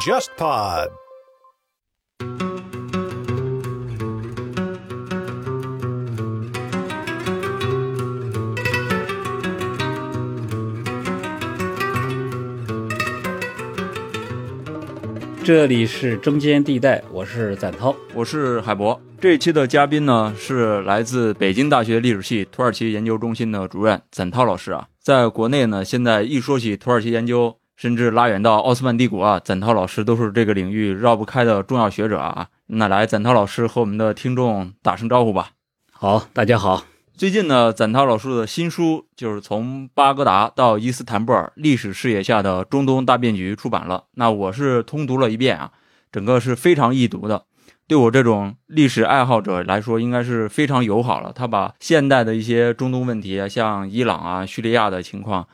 [0.00, 0.90] JustPod。
[15.44, 17.94] 这里是中间地带，我是展涛。
[18.12, 19.00] 我是海博。
[19.20, 24.88] 这一期的嘉宾呢是来自北京大学历史系土耳其研究中心的主任展涛老师啊。
[24.98, 32.48] 在国内呢，现在一说起土耳其研究，甚至拉远到奥斯曼帝国啊，展涛老师都是这个领域绕不开的重要学者啊。
[32.68, 35.50] 那来，展涛老师和我们的听众打声招呼吧。
[35.92, 36.84] 好，大家好。
[37.14, 44.04] 最近呢，展涛老师的新书就是从巴格达到伊斯坦布尔历史视野下的中东大变局出版了。
[44.14, 45.72] 那我是通读了一遍啊，
[46.10, 47.44] 整个是非常易读的，
[47.90, 51.32] 对我这种历史爱好者来说，应该是非常友好了。
[51.34, 55.48] 他把现代的一些中东问题啊，像伊朗啊、叙利亚的情况，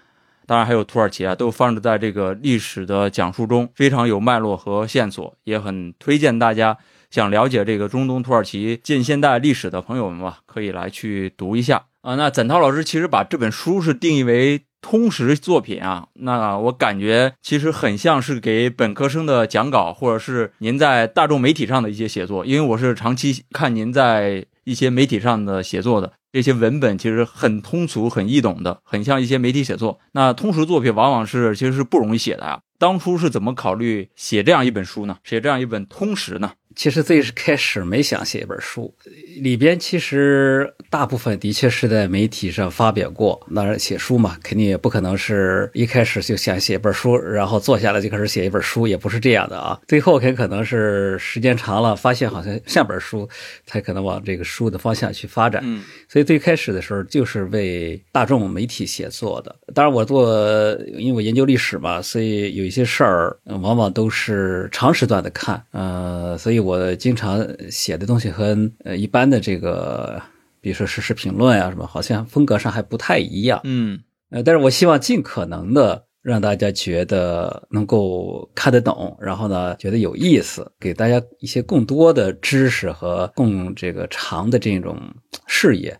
[0.45, 6.77] 当然还有土耳其啊，都放置在这个历史的讲述中，非常有脉络和线索，也很推荐大家。
[7.11, 12.15] 想了解这个中东土耳其近现代历史的朋友们吧，可以来去读一下啊。
[12.15, 22.47] 那展涛老师其实把这本书是定义为通识作品啊，那我感觉其实很像是给本科生的讲稿，或者是您在大众媒体上的一些写作。
[22.47, 29.99] 因为我是长期看您在一些媒体上的写作的，这些文本其实很通俗、很易懂的，很像一些媒体写作。
[30.13, 32.61] 那通识作品往往是其实是不容易写的啊。
[32.79, 35.17] 当初是怎么考虑写这样一本书呢？
[35.25, 36.53] 写这样一本通识呢？
[36.77, 38.95] 其实最开始没想写一本书，
[39.39, 43.41] 里边其实大部分的确是在媒体上发表过。
[43.55, 49.81] 当然写书嘛，肯定也不可能是一开始就想写一本书，然后坐下来就开始写一本书，也不是这样的啊。
[49.89, 53.27] 最后很可能是时间长了，发现好像像本书，
[53.65, 55.63] 才可能往这个书的方向去发展。
[55.65, 59.57] 嗯，所以最开始的时候就是为大众媒体写作的。
[59.75, 66.66] 当然我做，因为我研究历史嘛，所以有一些事儿往往都是长时段的看，呃，所以。
[66.67, 70.21] 我经常写的东西和呃一般的这个，
[70.61, 73.61] 比如说时事评论啊什么，好像风格上还不太一样。
[73.63, 84.99] 嗯，呃，但是我希望尽可能的让大家觉得能够看得懂，然后呢觉得有意思，给大家一些更多的知识和更这个长的这种
[85.47, 85.97] 视野。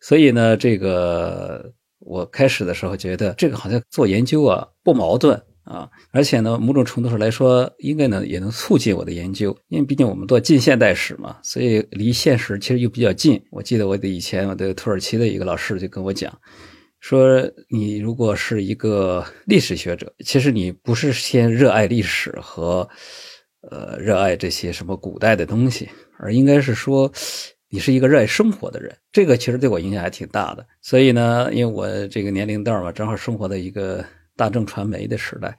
[0.00, 5.40] 所以呢，这个我开始的时候觉得这个好像做研究啊不矛盾。
[5.62, 13.40] 啊，而且呢，某种程度上来说，应该呢也能促进我的研究，因为毕竟我们做近现代史嘛，所以离现实其实又比较近。
[13.50, 16.36] 我记得我的以前我的土耳其的一个老师就跟我讲，
[16.98, 22.88] 说你如果是一个历史学者，其实你不是先热爱历史和
[23.70, 25.88] 呃热爱这些什么古代的东西，
[26.18, 27.12] 而应该是说
[27.68, 28.96] 你是一个热爱生活的人。
[29.12, 30.66] 这个其实对我影响还挺大的。
[30.80, 34.04] 所以呢，因为我这个年龄段嘛，正好生活在一个。
[34.40, 35.54] 大众传媒的时代，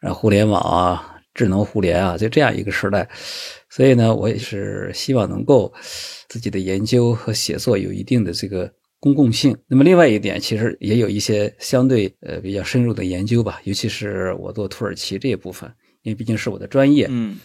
[0.00, 3.08] 啊，互联网啊，智能互联啊，就这样一个时代，
[3.70, 5.72] 所以呢，我也是希望能够
[6.28, 9.56] 自己的研究和写作有一定的这个公共性。
[9.68, 15.72] 那么，另外一点，其实也有一些相对呃比较深入的研究吧，尤其是我做土耳其这一部分，
[16.02, 17.06] 因为毕竟是我的专业。
[17.08, 17.38] 嗯，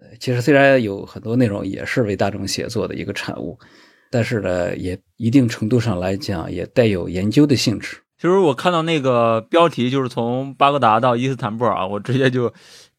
[0.00, 3.56] 呃，其实虽然有很多内容也是为大众写作的一个产物，
[4.10, 7.98] 但是呢，也一定程度上来讲，也带有研究的性质。
[8.24, 12.50] 其实我看到那个标题，就是从巴格达到伊斯坦布尔啊，我直接就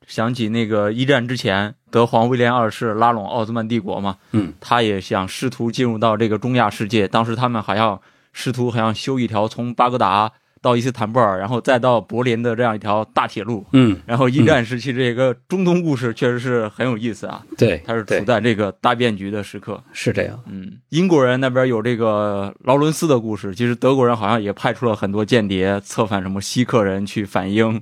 [0.06, 8.00] 想起那个一战之前，德皇威廉二世拉拢奥斯曼帝国嘛，嗯，他也想试图进入到这个中亚世界，当时他们还要
[8.34, 10.32] 试图好像修一条从巴格达。
[10.66, 17.44] 到伊斯坦布尔，然后再到柏林的这样一条大铁路，嗯，然后一战时期这个中东故事确实是很有意思啊。
[17.56, 20.40] 对，它是处在这个大变局的时刻，是这样。
[20.48, 27.80] 嗯，英国人那边有这个劳伦斯的故事，其实德国人好像也派出了很多间谍策反什么希克人去反英，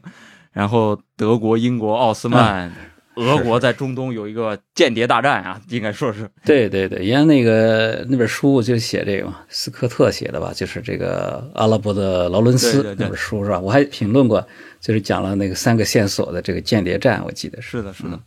[0.52, 2.70] 然后德国、英国、奥斯曼。
[3.16, 6.30] 俄国在中东有一个间谍大战啊，应该说是。
[6.44, 13.60] 对对对，因为那个那本书就写这个嘛，斯科特写的吧，就是这个阿拉伯的劳伦斯那本书是吧？
[13.60, 14.46] 我还评论过，
[14.80, 17.82] 就是讲了那个三个线索的这个间谍战，我记得是。
[17.82, 18.20] 的，是的。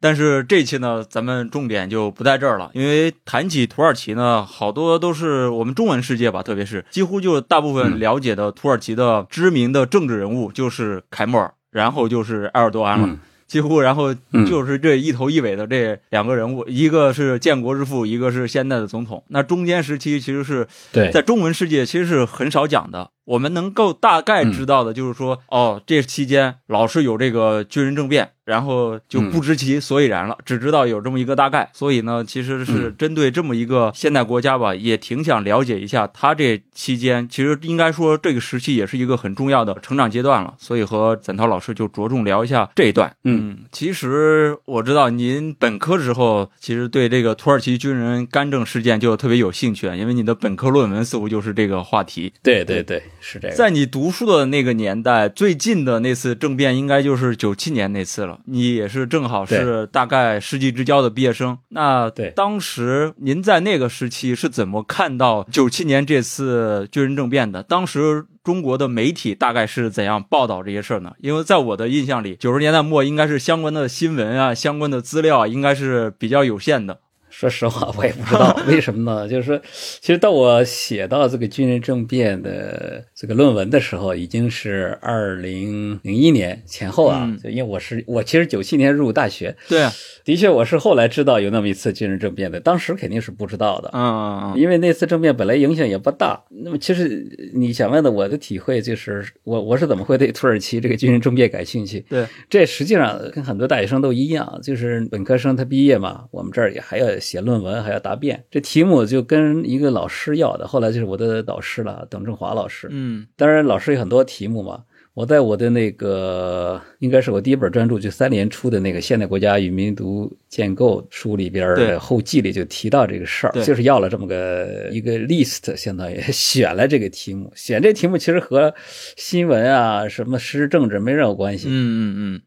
[0.00, 13.16] 但是这期呢，咱们重点就不在这儿了，因为谈起土耳其呢，好多都是我们中文世界吧，特别是几乎就大部分了解的土耳其的知名的政治人物就是凯末尔，然后就是埃尔多安了。
[13.52, 14.14] 几乎，然后
[14.48, 19.22] 就是这一头一尾的这两个人物，一个是建国之父，一个是现在的总统。
[19.28, 20.66] 那中间时期其实是
[21.12, 23.10] 在中文世界其实是很少讲的。
[23.24, 31.70] 我们能够大概知道的就是说，哦，这期间老是有这个军人政变，然后就不知其所以然了，只知道有这么一个大概。
[31.72, 40.54] 所以呢，其实是针对这么一个现代国家吧，也挺想了解一下他这期间，其实应该说这个时期也是一个很重要的成长阶段了。
[40.58, 43.14] 所以和展涛老师就着重聊一下这一段。
[43.24, 52.32] 嗯，其实我知道您本科时候其实对这个土耳其军人干政事件就特别有兴趣，因为你的本科论文似乎就是这个话题。
[52.42, 53.54] 对对对，是这个。
[53.54, 58.40] 在你读书的那个年代，最近的那次政变应该就是九七年那次了。
[58.46, 61.56] 你也是正好是大概世纪之交的毕业生。
[61.68, 67.62] 那对当时您在那个时期是怎么看到九七年这次军人政变的？
[67.62, 71.12] 当时中国的媒体大概是怎样报道这些事儿呢？
[71.20, 76.98] 因为在我的印象里，九十年代末应该是相关的新闻啊、相关的资料啊应该是比较有限的。
[77.42, 79.26] 说实话，我也不知道 为什么呢？
[79.28, 79.60] 就是说，
[80.00, 87.28] 其实到我写到这个军人政变的这个论文的时候，已经是二零零一年前后啊。
[87.42, 89.88] 就因为我是我其实九七年入大学，对，
[90.24, 93.90] 的确我是后来知道有那么一次军人政变的，当时肯定是不知道的。
[93.92, 96.40] 嗯嗯嗯，因为那次政变本来影响也不大。
[96.62, 102.04] 那么其实你想问的，我的体会就是，我我是怎么会对土耳其这个军人政变感兴趣？
[102.08, 108.44] 对，这实际上跟很多大学生都一样，就是本科生他毕业嘛，我们这儿也还要写论文，还要答辩。
[108.50, 112.88] 这题目就跟一个老师要的，后来就是我的导师了，董振华老师。
[112.90, 114.82] 嗯当然，老师有很多题目嘛。
[115.14, 127.52] 我在我的那个应该是我第一本专著，就三联出的那个《现代国家与民族建构》书里边对的后记里就提到这个事儿，就是要了这么个一个 list，相当于 选了这个题目。
[127.54, 128.74] 选这题目其实和
[129.16, 131.68] 新闻啊、什么时事政治没任何关系。
[131.68, 132.40] 嗯嗯呃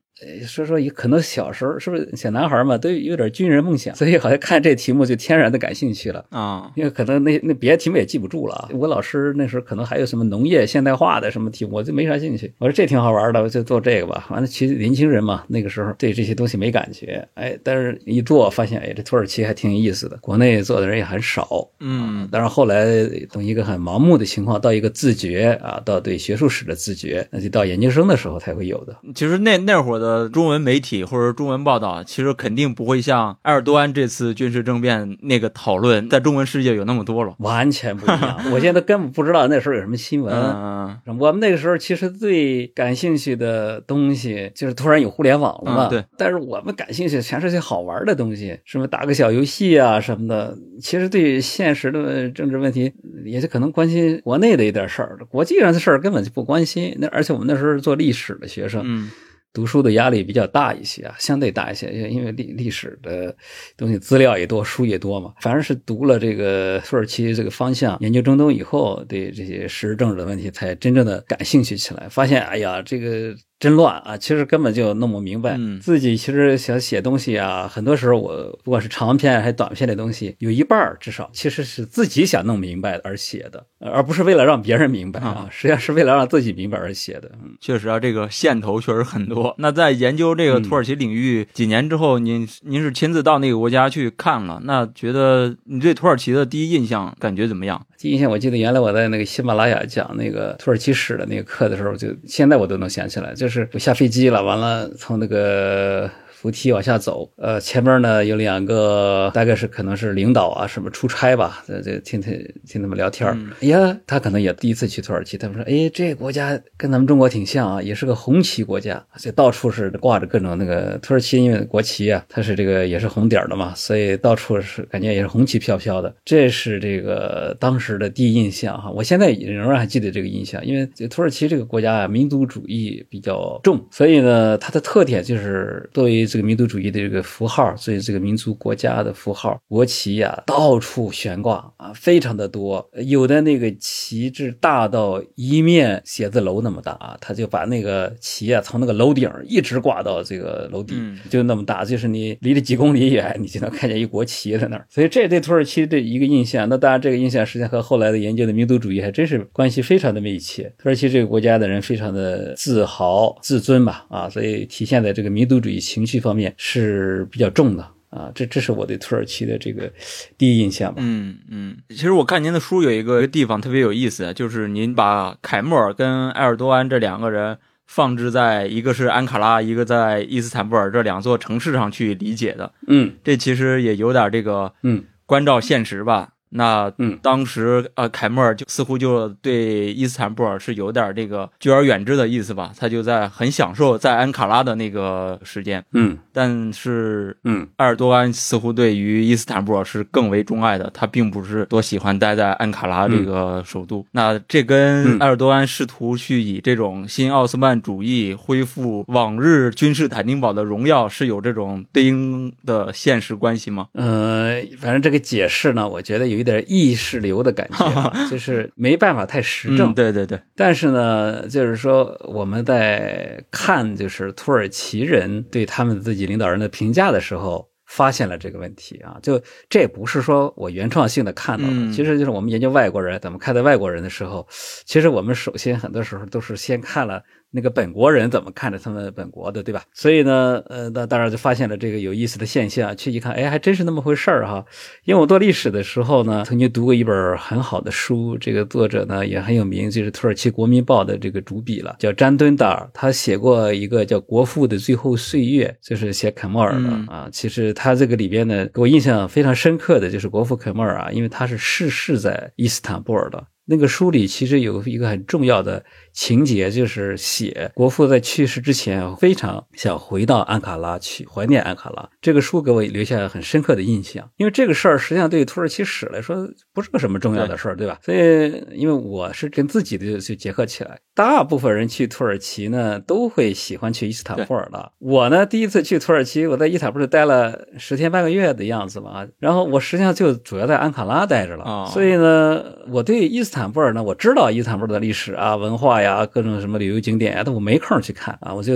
[0.47, 6.25] 说说，也可能小时候是不是小男孩嘛，都有点军人梦想，所以好像看这题目就天然的感兴趣了。
[6.31, 8.69] 嗯啊，因为可能那那别的题目也记不住了啊。
[8.73, 12.53] 我老师那时候可能还有什么农业现代化的什么题目，我就没啥兴趣。
[12.59, 14.25] 我说这挺好玩的，我就做这个吧。
[14.29, 21.69] 完了，其实年轻人嘛，那个时候对这些东西没感觉，哎，但是一做发现，哎，这土耳其还挺有意思的，国内做的人也很少。
[21.81, 22.85] 嗯但是后来
[23.29, 28.95] 从一个很盲目的情况到一个自觉啊，到对学术史的自觉，那就到研究生的时候才会有的。
[29.13, 37.33] 其实那那会儿的中文媒体或者中文报道，其实肯定不会像埃尔多安这次军事政变那个讨论在中文世界有那么多了。
[37.39, 40.33] 完全不一样， 我现在根本不知道那时候有什么新闻。
[40.35, 40.85] 嗯
[41.19, 45.88] 我们那个时候其实最感兴趣的东西，就是突然有互联网了嘛。
[45.88, 46.06] 嗯对。
[46.17, 50.56] 但是我们感兴趣全是些好玩的东西，什么打个小游戏啊什么的。
[50.81, 52.91] 其实对现实的政治问题，
[53.25, 56.95] 也就可能关心国内的一点事儿，国际上的事儿根本就不关心。
[57.00, 59.09] 那而且我们那时候是做历史的学生，嗯
[59.56, 63.34] 读书的压力比较大一些啊，相对大一些，因为历历史的
[63.78, 65.34] 东西资料也多，书也多嘛。
[65.40, 72.10] 反正是读了这个土耳其这个方向，研究中东以后，对这些时事政治的问题才真正的感兴趣起来。
[72.10, 73.34] 发现，哎呀，这个
[73.65, 74.15] 真乱啊！
[74.15, 75.56] 其实根本就弄不明白。
[75.57, 87.31] 嗯自己其实想写东西啊，很多时候我不管是长篇还是短篇的东西，有一半儿至少其实是自己想弄明白而写的，而不是为了让别人明白啊，实际上是为了让自己明白而写的。
[87.41, 87.56] 嗯。
[87.59, 89.56] 确实啊，这个线头确实很多。
[89.57, 97.83] 那在研究这个土耳其领域几年之后，您您是亲自到那个国家去看了，那觉得你对土耳其的第一印象感觉怎么样？
[97.97, 106.10] 第一印象，我记得原来我在那个喜马拉雅讲那个土耳其史的那个课的时候，就现在我都能想起来，就是我下飞机了，完了从那个。
[106.45, 112.30] 扶梯往下走，呃，前面呢有两个，大概是可能是领导啊，什么出差吧，这这听他
[112.68, 113.50] 听他们聊天儿嗯。
[113.62, 154.86] 哎呀，他可能也第一次去土耳其，他们说，哎，这个国家跟咱们中国挺像啊，也是个红旗国家，这到处是挂着各种那个土耳其，因为国旗啊，它是这个也是红点儿的嘛，所以到处是感觉也是红旗飘飘的，这是这个当时的第一印象哈，我现在仍然还记得这个印象，因为这土耳其这个国家啊，民族主义比较重，所以呢，它的特点就是作为这个民族主义的这个符号，所以这个民族国家的符号，国旗呀、到处悬挂啊，非常的多，有的那个旗帜大到一面写字楼那么大啊，他就把那个旗啊从那个楼顶一直挂到这个楼底，嗯就那么大，就是你离了几公里远，你就能看见一国旗在那儿。
[154.89, 160.63] 所以这对土耳其的一个印象，那当然这个印象实际上和后来的研究的民族主义还真是关系非常的密切。
[160.77, 167.91] 土耳其这个国家的人非常的自豪、自尊吧，啊，所以体现在这个民族主义情绪方面是比较重的。
[168.12, 169.91] 啊，这这是我对土耳其的这个
[170.38, 171.01] 第一印象吧。
[171.03, 186.29] 嗯嗯，其实我看您的书有一个地方特别有意思，就是您把凯末尔跟埃尔多安这两个人放置在一个是安卡拉，一个在伊斯坦布尔这两座城市上去理解的，嗯这其实也有点这个嗯关照现实吧。
[186.55, 187.17] 那嗯。
[187.21, 196.17] 当时呃，凯末尔就似乎就对伊斯坦布尔是有点这个拒而远之的意思吧，他就在很享受在安卡拉的那个时间，嗯。
[196.33, 197.67] 但是嗯。
[197.77, 204.05] 埃尔多安似乎对于伊斯坦布尔是更为钟爱的，他并不是多喜欢待在安卡拉这个首都。
[204.12, 205.19] 那这跟嗯。
[205.19, 213.88] 埃尔多安试图去以这种新奥斯曼主义恢复往日君士坦丁堡的荣耀是有这种对应的现实关系吗？
[213.93, 219.92] 呃，反正这个解释呢，我觉得有一点意识流的感觉、啊， 就是没办法太实证。
[219.92, 229.18] 嗯，对对对，但是呢，就是说我们在看就是土耳其人对他们自己领导人的评价的时候，发现了这个问题啊。
[229.22, 234.48] 就这也不是说我原创性的看到的，嗯其实就是我们研究外国人怎么看待外国人的时候，
[234.86, 237.22] 其实我们首先很多时候都是先看了。
[237.55, 239.81] 那个本国人怎么看着他们本国的，对吧？
[239.93, 242.95] 所以呢，呃，那当然就发现了这个有意思的现象。
[242.97, 244.65] 去一看，哎，还真是那么回事儿哈。
[245.05, 252.89] 因为我做历史的时候呢，曾经读过一本很好的书，这个作者呢也很有名，就是土耳其国民报的这个主笔了，叫詹敦达尔。
[252.93, 257.29] 他写过一个叫《国父的最后岁月》，就是写肯莫尔的、嗯啊。
[257.31, 263.47] 其实他这个里边呢，给我印象非常深刻的就是国父肯莫尔啊，因为他是逝世在伊斯坦布尔的。
[263.67, 265.83] 那个书里其实有一个很重要的
[266.15, 272.10] 情节，就是写国父在去世之前非常想回到安卡拉去怀念安卡拉。
[272.22, 278.00] 这个书给我留下很深刻的印象，因为这个事儿实际上对土耳其史来说不是个什么重要的事儿，对吧？
[278.01, 284.93] 所以，因为我是跟自己的就结合起来，大部分人去土耳其呢都会喜欢去伊斯坦布尔的。
[285.00, 298.53] 我呢第一次去土耳其，我在伊斯坦布尔待了十天半个月的样子嘛，然后我实际上就主要在安卡拉待着了，哦所以呢，我对伊斯坦布尔呢，我知道伊斯坦布尔的历史啊、文化呀、呀各种什么旅游景点呀，但我没空去看啊。
[298.53, 298.74] 我就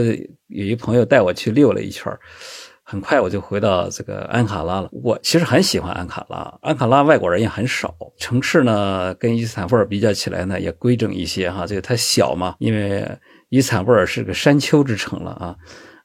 [0.48, 2.12] 有一朋友带我去溜了一圈
[2.84, 4.90] 很快我就回到这个安卡拉了。
[4.92, 13.08] 我其实很喜欢安卡拉，安卡拉外国人也很少，城市呢跟伊斯坦布尔比较起来呢也规整一些哈，这个它小嘛，因为
[13.50, 15.56] 伊斯坦布尔是个山丘之城了啊。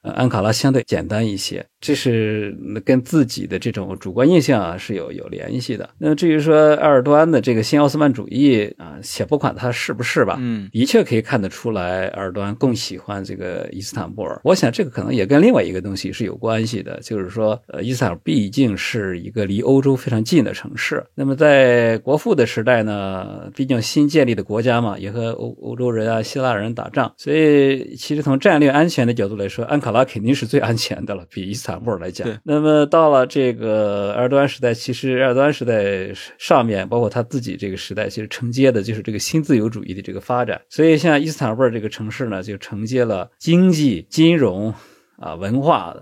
[0.02, 5.90] 安卡拉相对简单一些，这是跟自己的这种主观印象啊是有有联系的。
[5.98, 14.40] 那么至于说埃尔多安的这个新奥斯曼主义啊，且不管他是不是吧，嗯的确可以看得出来，埃尔多安更喜欢这个伊斯坦布尔。
[14.44, 21.04] 我想这个可能也跟另外一个东西是有关系的，就是说，呃，伊斯坦布尔毕竟是一个离欧洲非常近的城市。
[21.14, 32.28] 那么在国父的时代呢，毕竟新建立的国家嘛，也和欧欧洲人啊、希腊人打仗，所以其实从战略安全的角度来说，安卡拉肯定是最安全的了，比伊斯坦布尔来讲。
[32.42, 40.60] 那么到了这个埃尔多安时代，其实埃尔多安时代上面，包括他自己这个时代，其实承接的就是这个新自由主义的这个发展。
[40.68, 44.74] 所以像伊斯坦布尔这个城市呢，就承接了经济、金融
[45.16, 45.96] 啊、文化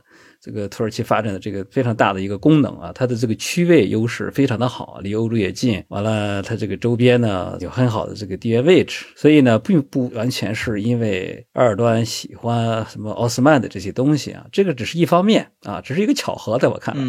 [0.44, 17.04] 这个土耳其发展的这个非常大的一个功能啊，它的这个区位优势非常的好，离欧洲也近，完了它这个周边呢有很好的这个地缘位置，所以呢并不完全是因为二端喜欢什么奥斯曼的这些东西啊，这个只是一方面啊，只是一个巧合，在我看来。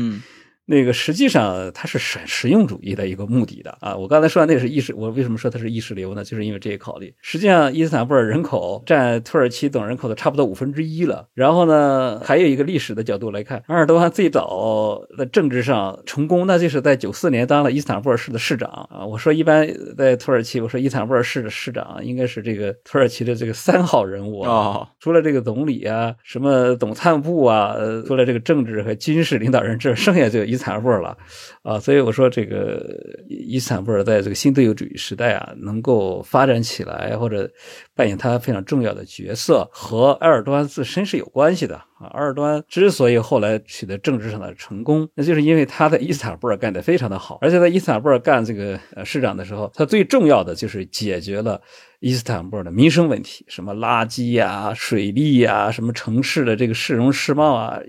[0.73, 3.95] 那个实际上它是实实用主义的一个目的的啊！
[3.95, 6.23] 我刚才说的那是意识，我为什么说它是意识流呢？
[6.23, 7.13] 就是因为这个考虑。
[7.21, 11.27] 实际上，伊斯坦布尔人口占土耳其总人口的差不多五分之一了。
[11.33, 19.05] 然后呢，还有一个历史的角度来看，埃尔多安最早在政治上成功，那就是在九四年当了伊斯坦布尔市的市长啊。
[19.05, 24.49] 我说一般在土耳其，我说伊斯坦布尔市的市长应该是这个土耳其的这个三号人物啊。
[24.49, 31.17] 哦除了这个总理啊，什么总参部啊，呃，除了这个政治和军事领导人，这剩下就伊斯坦布尔了，
[31.61, 32.81] 啊，所以我说这个
[33.27, 37.49] 伊斯坦布尔在这个新自由主义时代啊，能够发展起来或者
[37.93, 42.07] 扮演他非常重要的角色，和埃尔多安自身是有关系的啊。
[42.13, 51.61] 埃尔多安之所以后来取得政治上的成功，那就是因为他在伊斯坦布尔干得非常的好，而且在伊斯坦布尔干这个市长的时候，他最重要的就是解决了。
[51.99, 57.79] 伊斯坦布尔的民生问题，什么垃圾呀、水利呀、什么城市的这个市容市貌啊，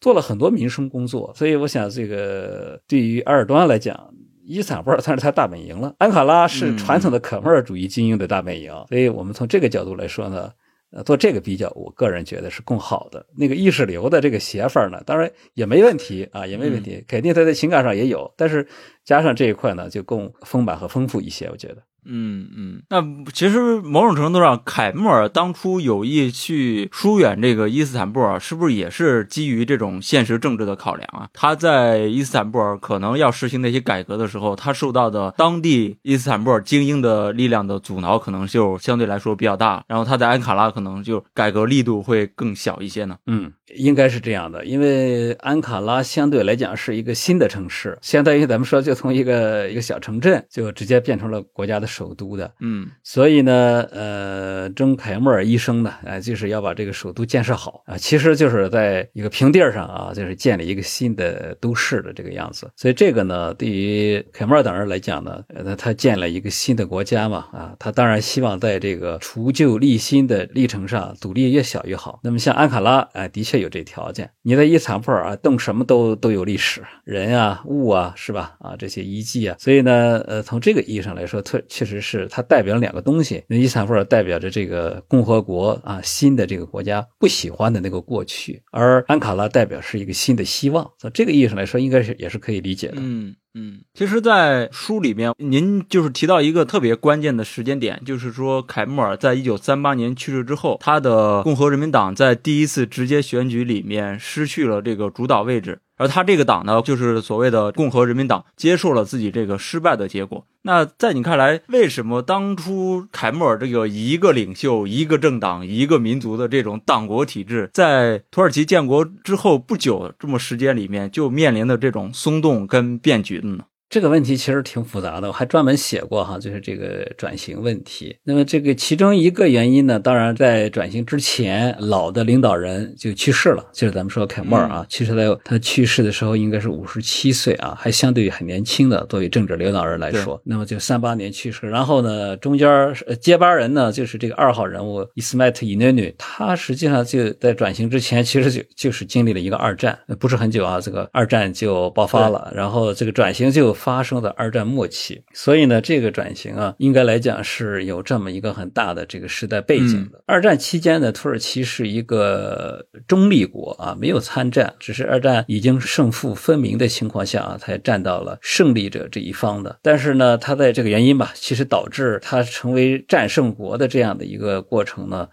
[0.00, 1.32] 做了很多民生工作。
[1.34, 4.14] 所以我想，这个对于埃尔多安来讲，
[4.44, 5.94] 伊斯坦布尔算是他大本营了。
[5.98, 10.50] 安卡拉是传统的可莫尔主义精英的大本营，所以我们从这个角度来说呢。
[10.92, 13.26] 呃，做这个比较，我个人觉得是更好的。
[13.36, 18.64] 那个意识流的这个写法呢，当然也没问题啊，也没问题，肯定他在情感上也有，但是
[19.04, 21.82] 加上这一块呢，就更丰满和丰富一些，我觉得。
[22.08, 31.28] 嗯嗯，那其实某种程度上，凯末尔当初有意去疏远这个伊斯坦布尔，是不是也是基于这种现实政治的考量啊？
[31.32, 39.84] 他在伊斯坦布尔可能要实行那些改革的时候，他受到的当地伊斯坦布尔精英的力量的阻挠，可能就相对来说比较大。
[39.88, 43.16] 然后他在安卡拉可能就改革力度会更小一些呢。
[43.26, 52.52] 嗯，应该是这样的，因为安卡拉相对来讲是一个新的城市，相当于咱们说就从一个一个小城镇就直接变成了国家的首都的。
[52.60, 62.70] 嗯所以呢，呃，中凯莫尔医生呢，呃，就是要把这个首都建设好啊，其实就是在一个平地上啊，就是建立一个新的都市的这个样子。
[62.76, 72.20] 所以这个呢，对于凯莫尔等人来讲呢，呃，他建了一个新的国家嘛，啊，他当然希望在这个除旧立新的历程上，阻力越小越好。
[72.22, 74.30] 那么像安卡拉，哎、的确有这条件。
[74.42, 78.56] 你在伊斯坦布尔啊，动什么都都有历史，人啊、物啊，是吧？
[78.60, 83.42] 啊，这些遗迹啊，所以呢，呃，从这个意义上来说，特确实是它代表了两个东西。
[83.48, 90.90] 那伊斯坦布尔代表着这个共和国啊，新的这个国家不喜欢的那个过去，而安卡拉代表是一个新的希望。
[90.98, 92.96] 从这个意义上来说，应该是也是可以理解的。
[92.98, 110.46] 嗯嗯，其实，在书里面，您就是提到一个特别关键的时间点，就是说凯末尔在一九三八年去世之后，他的共和人民党在第一次直接选举里面失去了这个主导位置，而他这个党呢，就是所谓的共和人民党，接受了自己这个失败的结果。
[110.62, 123.64] 那在你看来，为什么当初凯末尔这个一个领袖、一个政党、一个民族的这种党国体制，在土耳其建国之后不久这么时间里面，就面临的这种松动跟变局呢？
[123.88, 128.16] 这个问题其实挺复杂的，我还专门写过哈，就是这个转型问题。
[128.24, 140.40] 那么这个其中一个原因呢，当然在转型之前，老的领导人就去世了，就是咱们说凯莫尔啊，其实他他去世的时候应该是五十七岁啊，还相对于很年轻的，作为政治领导人来说。
[140.44, 142.68] 那么就三八年去世，然后呢，中间
[143.06, 153.75] 呃接班人呢就是这个二号人物伊斯迈特伊内女，他实际上就在转型之前，其实就就是经历了一个二战，不是很久啊，这个二战就爆发了，然后这个转型就。
[153.76, 160.18] 发生在二战末期，所以呢，这个转型啊，应该来讲是有这么一个很大的这个时代背景的。
[160.18, 169.78] 嗯、二战期间呢，土耳其是一个中立国啊，没有参战，只是二战已经胜负分明的情况下啊，才站到了胜利者这一方的。
[169.82, 175.28] 但是呢，它在这个原因吧，其实导致它成为战胜国的这样的一个过程呢，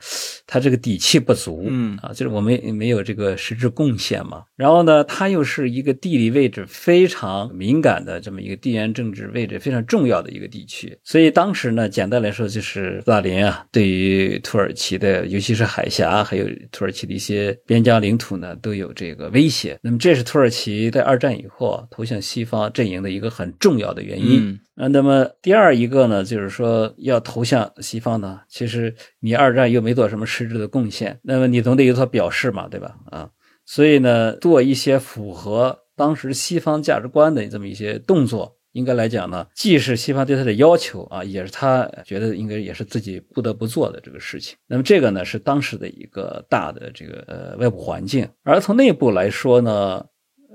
[0.45, 4.43] 它这个底气不足，嗯啊，就是我们没有这个实质贡献嘛。
[4.55, 19.77] 然后呢，它又是一个地理位置非常敏感的这么一个地缘政治位置非常重要的一个地区，所以当时呢，简单来说就是斯大林啊，对于土耳其的，尤其是海峡，还有土耳其的一些边疆领土呢，都有这个威胁。
[19.81, 24.49] 那么这是土耳其在二战以后啊投向西方阵营的一个很重要的原因。
[24.49, 32.95] 嗯啊，那么第二一个呢，就是说要投向西方呢，其实你二战又没做什么实质的贡献，那么你总得有所表示嘛，对吧？
[33.11, 33.29] 啊，
[33.65, 44.55] 所以呢，做一些符合当时西方价值观的这么一些动作，应该来讲呢，既是西方对他的要求啊，也是他觉得应该也是自己不得不做的这个事情。
[44.67, 50.05] 那么这个呢，是当时的一个大的这个呃外部环境，而从内部来说呢。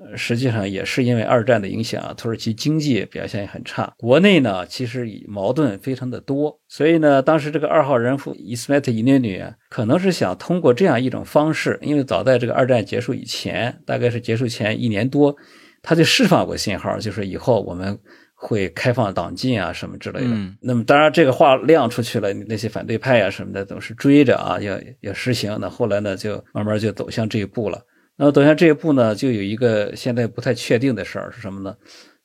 [0.08, 3.92] 呃，实际上也是因为二战的影响啊，土耳其经济表现也很差。
[3.98, 15.36] 国内呢，其实矛盾非常的多，所以呢，当时这个二号人夫伊斯迈特伊涅女啊，可能是想通过这样一种方式，因为早在这个二战结束以前，大概是结束前一年多，
[15.82, 17.98] 他就释放过信号，就是以后我们
[18.34, 20.30] 会开放党禁啊什么之类的。
[20.30, 25.58] 嗯、那么当然这个话亮出去了，那些反对派啊什么的都是追着啊要要实行。
[25.60, 27.82] 那后来呢，就慢慢就走向这一步了。
[28.18, 31.76] 那么走向这一步呢，就有一个现在不太确定的事儿是什么呢？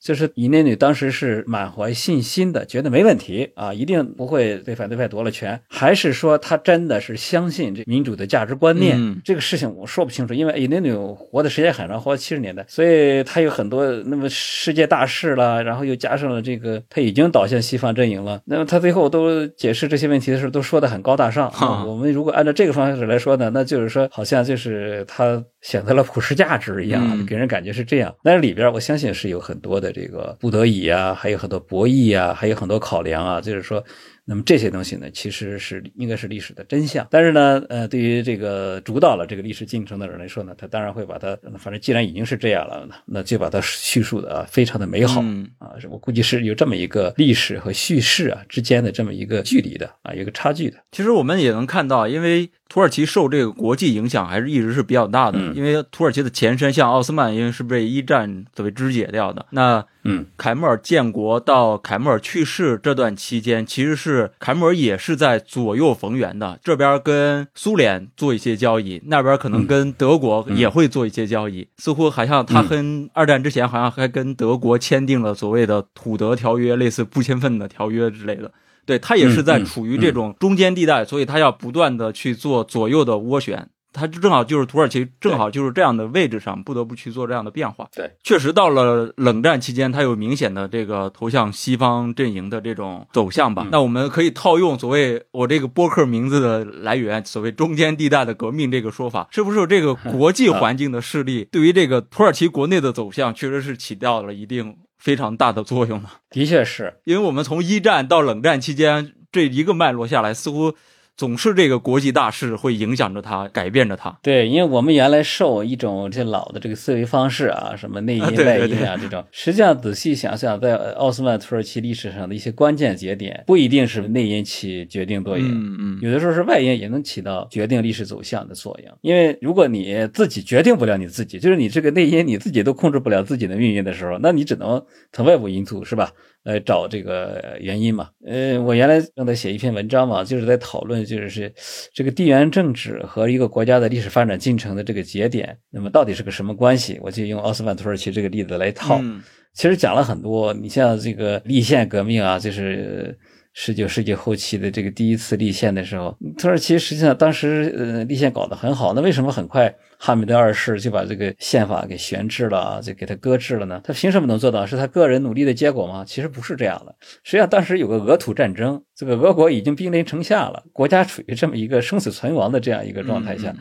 [0.03, 8.97] 就是伊内女当时是满怀信心的，觉得没问题啊，一定不会被反对派夺了权，还是说她真的是相信这民主的价值观念？
[8.99, 18.41] 嗯、这个事情我说不清楚，因为伊内女活的时间很长，活七十年代，所以她有很多那么世界大事了，然后又加上了这个，她已经倒向西方阵营了。
[18.43, 21.47] 那么她最后都解释这些问题的时候，都说的很高大上。
[21.51, 28.13] 啊、我们如果按照这个方式来说呢，那就是说，好像就是她选择了普世价值一样，嗯、给人感觉是这样。
[28.21, 33.81] 但是里边我相信是有很多的这个不得已啊，还有很多博弈啊，还有很多考量啊，就是说。
[34.25, 37.05] 那么这些东西呢，其实是应该是历史的真相。
[37.11, 45.75] 但是呢，呃，对于这个主导了这个历史进程的人来说呢，他当然会把它，反正既然已经是这样了，那就把它叙述的啊非常的美好、嗯、啊。
[45.91, 50.77] 我估计是有这么一个历史和叙事啊之间的这么一个距离的啊，一个差距的。
[50.93, 55.37] 其实我们也能看到，因为土耳其受这个国际影响还是一直是比较大的。
[55.37, 59.45] 嗯、因为土耳其的前身像奥斯曼，因为是被一战所谓肢解掉的。
[59.51, 66.59] 那嗯，凯末尔建国到凯末尔去世这段期间，其实是凯末尔也是在左右逢源的。
[66.63, 71.61] 这边跟苏联做一些交易，那边可能跟德国也会做一些交易。
[71.61, 78.51] 嗯、似乎好像他跟二战之前好像还跟德国签订了所谓的土德条约，类似不签份的条约之类的。
[78.85, 83.69] 对他也是在处于这种中间地带，嗯、所以他要不断的去做左右的涡旋。
[83.93, 87.87] 他正好就是土耳其，正好就是这样的位置上，不得不去做这样的变化。
[87.95, 93.63] 对，确实到了冷战期间，它有明显的这个投向西方阵营的这种走向吧。
[93.65, 106.09] 嗯那我们可以套用所谓我这个播客名字的来源，所谓中间地带的革命这个说法，是不是这个国际环境的势力对于这个土耳其国内的走向，确实是起到了一定非常大的作用呢？
[106.29, 110.73] 的确是，因为我们从一战到冷战期间这一个脉络下来，似乎
[111.15, 114.17] 总是这个国际大势会影响着他，改变着他。
[114.23, 128.97] 对，因为我们原来受一种这老的这个思维方式啊，什么内因 外因啊这种，实际上仔细想想，在奥斯曼土耳其历史上的一些关键节点，不一定是内因起决定作用，嗯嗯，有的时候是外因也能起到决定历史走向的作用。
[129.01, 136.11] 因为如果你自己决定不了你自己，就是你这个内因你自己都控制不了自己的命运的时候，那你只能从外部因素是吧？
[136.43, 138.09] 来找这个原因嘛。
[138.25, 141.53] 呃，我原来正在写一篇文章嘛，就是在讨论就是
[141.93, 146.99] 这个地缘政治和一个国家的历史发展进程的这个节点，那么到底是个什么关系？
[147.01, 148.99] 我就用奥斯曼土耳其这个例子来套。
[149.01, 149.21] 嗯
[149.55, 153.15] 其实讲了很多，你像这个立宪革命啊，就是
[153.53, 163.79] 十九世纪后期的这个第一次立宪的时候，土耳其实际上当时呃立宪搞得很好，那为什么很快哈米德二世就把这个宪法给悬置了，就给他搁置了呢？
[163.83, 164.65] 他凭什么能做到？
[164.65, 166.03] 是他个人努力的结果吗？
[166.05, 166.95] 其实不是这样的。
[167.23, 173.53] 实际上当时有个俄土战争，这个俄国已经兵临城下了，国家处于这么一个生死存亡的这样一个状态下。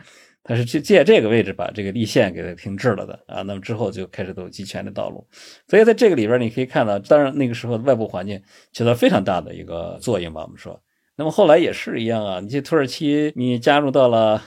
[0.43, 5.25] 他是去借这个位置把这个立宪给它停滞了的啊，那么之后就开始走集权的道路，
[5.67, 10.77] 所以在这个里边你可以看到，当然那个时候的外部环境起到非常大的一个作用吧，我们说，
[11.15, 14.43] 那么后来也是一样啊，你这土耳其你加入到了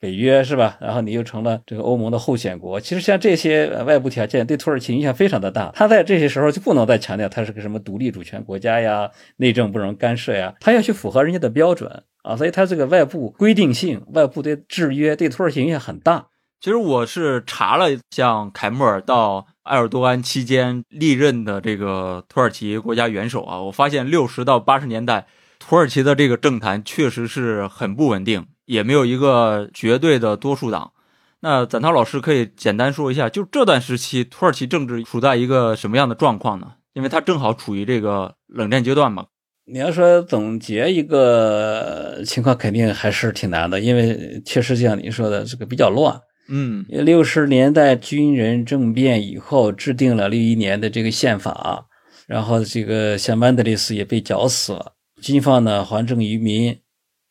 [0.00, 0.78] 北约是吧？
[0.80, 12.02] 然后你又成了这个欧盟的候选国，其实像这些外部条件对土耳其影响非常的大，他在这些时候就不能再强调他是个什么独立主权国家呀，内政不容干涉呀，他要去符合人家的标准。
[12.22, 16.26] 啊，所以他这个外部规定性、外部的制约对土耳其影响很大。
[16.60, 25.26] 其实我是查了像凯末尔到埃尔多安期间历任的这个土耳其国家元首啊，我发现六十到八十年代
[25.58, 30.92] 土耳其的这个政坛确实是很不稳定，也没有一个绝对的多数党。
[31.40, 36.74] 那展涛老师可以简单说一下，就这段时期土耳其政治处在一个什么样的状况呢？
[36.92, 39.26] 因为它正好处于这个冷战阶段嘛。
[39.64, 46.20] 你要说总结一个情况，肯定还是挺难的，因为确实像你说的，这个比较乱。
[46.48, 51.86] 嗯六十年代军人政变以后，制定了六一年的这个宪法，
[52.28, 56.78] 然后这个像曼德里斯也被绞死了，军方呢还政于民。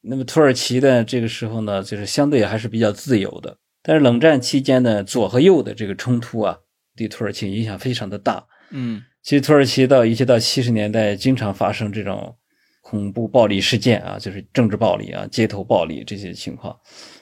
[0.01, 3.57] 那么土耳其的这个时候呢，就是相对还是比较自由的。
[3.81, 6.57] 但是冷战期间呢，左和右的这个冲突啊，
[6.95, 8.45] 对土耳其影响非常的大。
[8.71, 12.37] 嗯其实土耳其到一直到七十年代，经常发生这种
[12.81, 16.75] 恐怖暴力事件啊，就是政治暴力啊、街头暴力这些情况。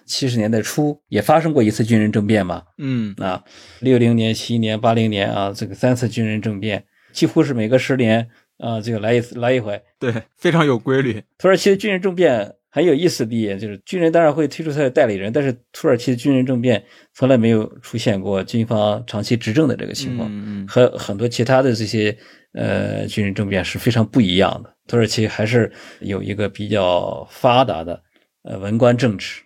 [0.05, 3.43] 七十年代初也发生过一次军人政变嘛，嗯啊，
[3.81, 9.81] 六零年、七一年、八零年啊，这个三次军人政变，几乎是每隔十年啊，这个来一次来一回。
[9.99, 11.23] 对，非常有规律。
[11.37, 16.85] 土耳其的军人政变很有意思的一点就是，军人当然会推出他的代理人，但是土耳其的军人政变
[17.15, 20.29] 从来没有出现过军方长期执政的这个情况。
[20.31, 22.15] 嗯嗯和很多其他的这些
[22.53, 24.71] 呃军人政变是非常不一样的。
[24.85, 27.99] 土耳其还是有一个比较发达的
[28.43, 29.41] 呃文官政治。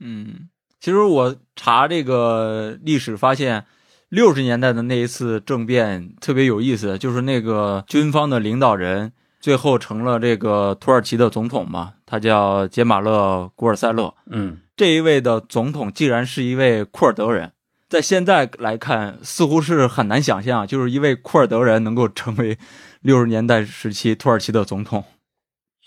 [0.00, 0.48] 嗯，
[0.80, 3.64] 其实我查这个历史发现，
[4.08, 14.14] 六十年代的那一次政变特别有意思，就是那个军方的领导人最后成了这个土耳其的总统嘛，他叫杰马勒·古尔塞勒。
[14.30, 17.50] 嗯，这一位的总统竟然是一位库尔德人，
[17.90, 22.56] 在现在来看，似乎是很难想象，就是一位库尔德人能够成为
[23.00, 25.02] 六十年代时期土耳其的总统。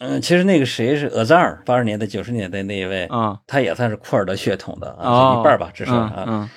[0.01, 5.37] 嗯，其实那个谁是额赞尔，八十年代、九十年代那一位，啊，他也算是库尔德血统的啊，哦。
[5.39, 6.25] 一半吧，至少嗯啊。
[6.27, 6.49] 嗯。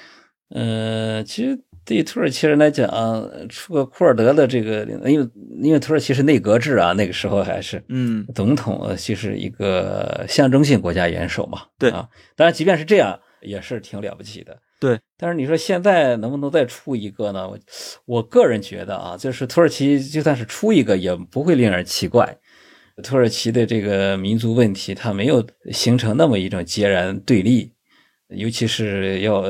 [0.51, 1.57] 呃，其实
[1.89, 2.87] 对土耳其人来讲，
[3.49, 5.29] 出个库尔德的这个，因为
[5.63, 11.63] 因为土耳其是内阁制啊，那个时候还是嗯总统呃就是一个象征性国家元首嘛。
[11.79, 14.59] 对啊，当然即便是这样，也是挺了不起的。
[14.79, 17.49] 对，但是你说现在能不能再出一个呢？
[17.49, 17.59] 我
[18.05, 22.37] 我个人觉得啊，就是土耳其就算是出一个，也不会令人奇怪。
[23.03, 27.73] 土耳其的这个民族问题，它没有形成那么一种截然对立，
[28.29, 29.43] 尤其是要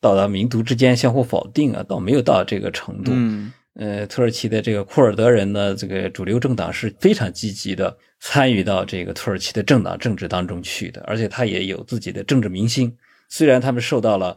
[0.00, 3.12] 到达民族之间相互否定啊，倒没有到这个程度。
[3.14, 12.96] 嗯呃，土耳其的这个库尔德人呢，这个主流政党是非常积极的参与到这个土耳其的政党政治当中去的，而且他也有自己的政治明星。
[13.28, 14.34] 虽然他们受到了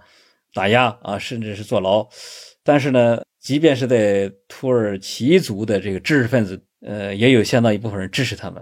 [0.53, 2.05] 打压啊，甚至是坐牢，
[2.65, 8.61] 但是呢，即便是在土耳其族的这个知识分子，呃，也有相当一部分人支持他们。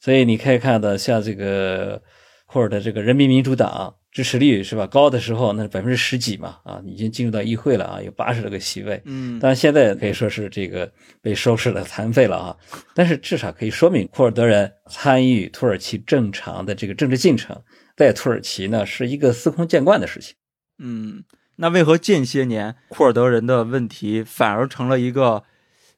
[0.00, 2.02] 所以你可以看到，像这个
[2.44, 9.00] 库尔的这个人民民主党，支持率是吧高的时候，那是百分之十几嘛，啊，已经进入到议会了啊，有八十多个席位。
[9.04, 10.90] 嗯，当然现在可以说是这个
[11.22, 12.56] 被收拾了残废了啊，
[12.94, 17.56] 但是至少可以说明库尔德人参与土耳其正常的这个政治进程，
[17.96, 20.34] 在土耳其呢是一个司空见惯的事情。
[20.78, 21.22] 嗯，
[21.56, 25.44] 那为何近些年库尔德人的问题反而成了一个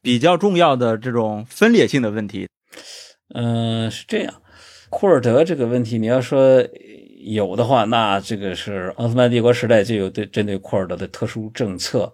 [0.01, 2.47] 比较重要的这种分裂性的问题？
[3.33, 4.41] 嗯，是这样，
[4.89, 6.61] 库尔德这个问题，你要说
[7.23, 12.13] 有的话，那这个是奥斯曼帝国时代就有对针对库尔德的特殊政策。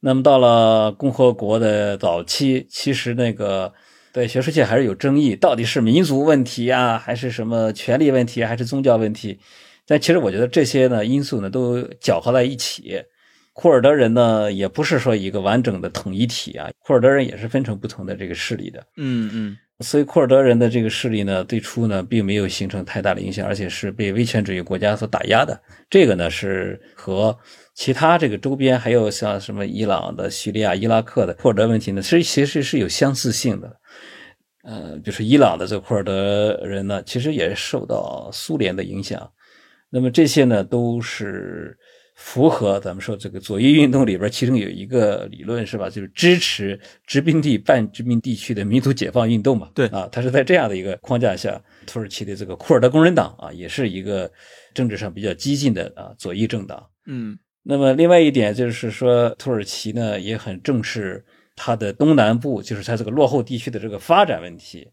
[0.00, 3.72] 那么到了共和国的早期，其实那个
[4.12, 9.38] 对学术界还是有争议，到底是民族问题啊，还是什么权力问题，还是宗教问题？
[9.86, 13.02] 但其实我觉得这些呢因素呢都搅和在一起。
[13.52, 18.84] 库尔德人呢也不是说一个完整的统一体啊，库尔德人也是分成不同的这个势力的。
[18.96, 19.56] 嗯嗯。
[19.82, 25.60] 所以库尔德人的这个势力呢，最初呢并没有形成太大的影响，而且是被威权主义国家所打压的。
[25.90, 27.36] 这个呢是和
[27.74, 33.76] 其他这个周边还有像什么伊朗的、叙利亚、伊拉克的库尔德问题呢，其实其实是有相似性的。
[34.64, 39.30] 呃，就是伊朗的这库尔德人呢，其实也受到苏联的影响。
[39.90, 41.76] 那么这些呢，都是。
[42.24, 45.90] 符合咱们说这个左翼运动里边，其中有一个理论是吧？
[45.90, 49.68] 就是支持殖民地半殖民地区的民族解放运动嘛。
[49.74, 54.30] 对啊，它是在这样的一个框架下，土耳其的这个库尔德工人党啊，也是一个
[54.72, 56.86] 政治上比较激进的啊左翼政党。
[57.06, 61.22] 嗯，那么另外一点就是说，土耳其呢也很重视
[61.56, 64.88] 它的东南部，就是它这个落后地区的这个发展问题。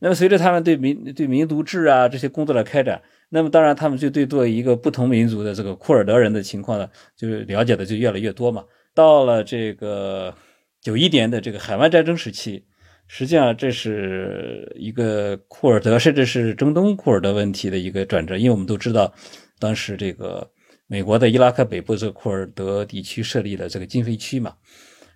[0.00, 3.00] 那么随着他们对民对民族制啊这些工作的开展。
[3.28, 8.64] 那么当然，他们就对作为一个不同民族的这个库尔德人的情况呢，就是了解的就越来越多嘛。
[8.94, 10.32] 到了这个
[10.80, 12.64] 九一年的这个海湾战争时期，
[13.08, 19.12] 实际上这是一个库尔德甚至是中东库尔德问题的一个转折，因为我们都知道，
[19.58, 20.48] 当时这个
[20.86, 24.54] 美国在伊拉克北部这库尔德地区设立了这个禁飞区嘛，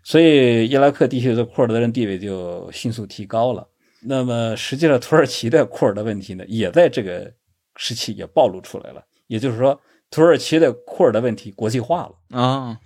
[0.03, 3.69] 所以伊拉克地区的库尔德人地位就迅速提高了。
[4.03, 7.33] 那么实际上，土耳其的库尔德问题呢，也在这个。
[7.77, 9.81] 时期也暴露出来了，也就是说，
[10.11, 12.79] 土耳其的库尔德问题国际化了啊，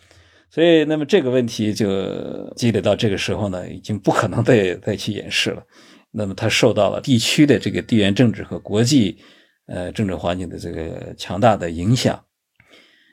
[0.50, 5.62] 所以那么这个问题就积累到这个时候呢，已经不可能再再去掩饰了。
[6.10, 9.18] 那么它受到了地区的这个地缘政治和国际
[9.66, 12.24] 呃政治环境的这个强大的影响。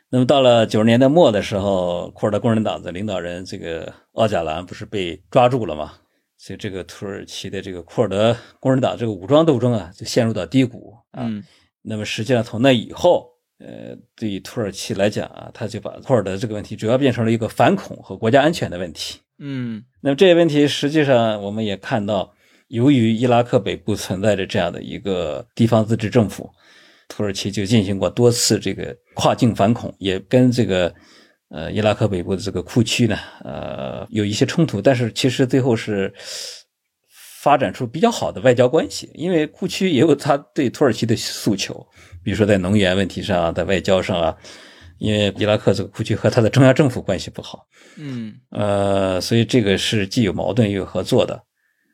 [0.10, 5.94] 那么到了九十年代末的时候，库尔德工人党的领导人这个奥贾兰不是被抓住了吗？
[6.38, 11.28] 所以这个土耳其的这个库尔德工人党这个武装斗争啊，就陷入到低谷啊。
[11.84, 13.28] 那么实际上从那以后，
[13.60, 19.20] 呃，对于土耳其来讲啊，他就把库尔德这个问题主要变成了一个反恐和国家安全的问题。
[19.40, 22.32] 嗯，那么这些问题实际上我们也看到，
[22.68, 26.50] 由于伊拉克北部存在着这样的一个地方自治政府，
[27.08, 30.94] 土耳其就进行过多次这个跨境反恐，也跟这个
[31.50, 36.14] 呃伊拉克北部的这个库区呢，呃有一些冲突，但是其实最后是。
[37.42, 41.74] 发展出比较好的外交关系，因为库区也有他对土耳其的诉求，
[42.24, 44.38] 比如说在能源问题上，在外交上啊，
[45.00, 47.66] 因为伊拉克这个库区和他的中央政府关系不好，
[47.98, 51.42] 嗯，呃，所以这个是既有矛盾又有合作的，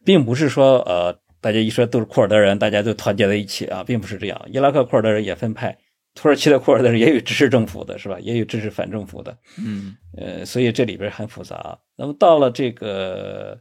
[0.03, 4.45] 并不是说呃大家一说都是库尔德人，大家都团结在一起啊，并不是这样。
[4.51, 5.77] 伊拉克库尔德人也分派，
[6.13, 8.19] 土耳其的库尔德人也有支持政府的，是吧？
[8.19, 11.79] 也有支持反政府的，嗯，呃，所以这里边很复杂。
[11.95, 13.57] 那么到了这个。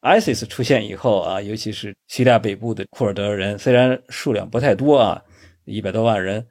[0.00, 5.20] ISIS 出现以后啊，尤其是叙利亚北部的库尔德人，虽然数量不太多啊，
[5.64, 6.46] 一百多万人，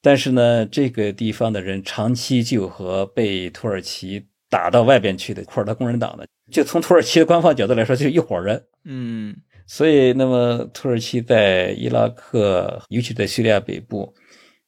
[0.00, 8.64] 但是呢，这个地方的人长期就和被土耳其打到外边去的库尔德工人党的，就从土耳其的官方角度来说，就一伙人。
[8.84, 9.34] 嗯，
[9.66, 14.14] 所以，那么土耳其在伊拉克，尤其在叙利亚北部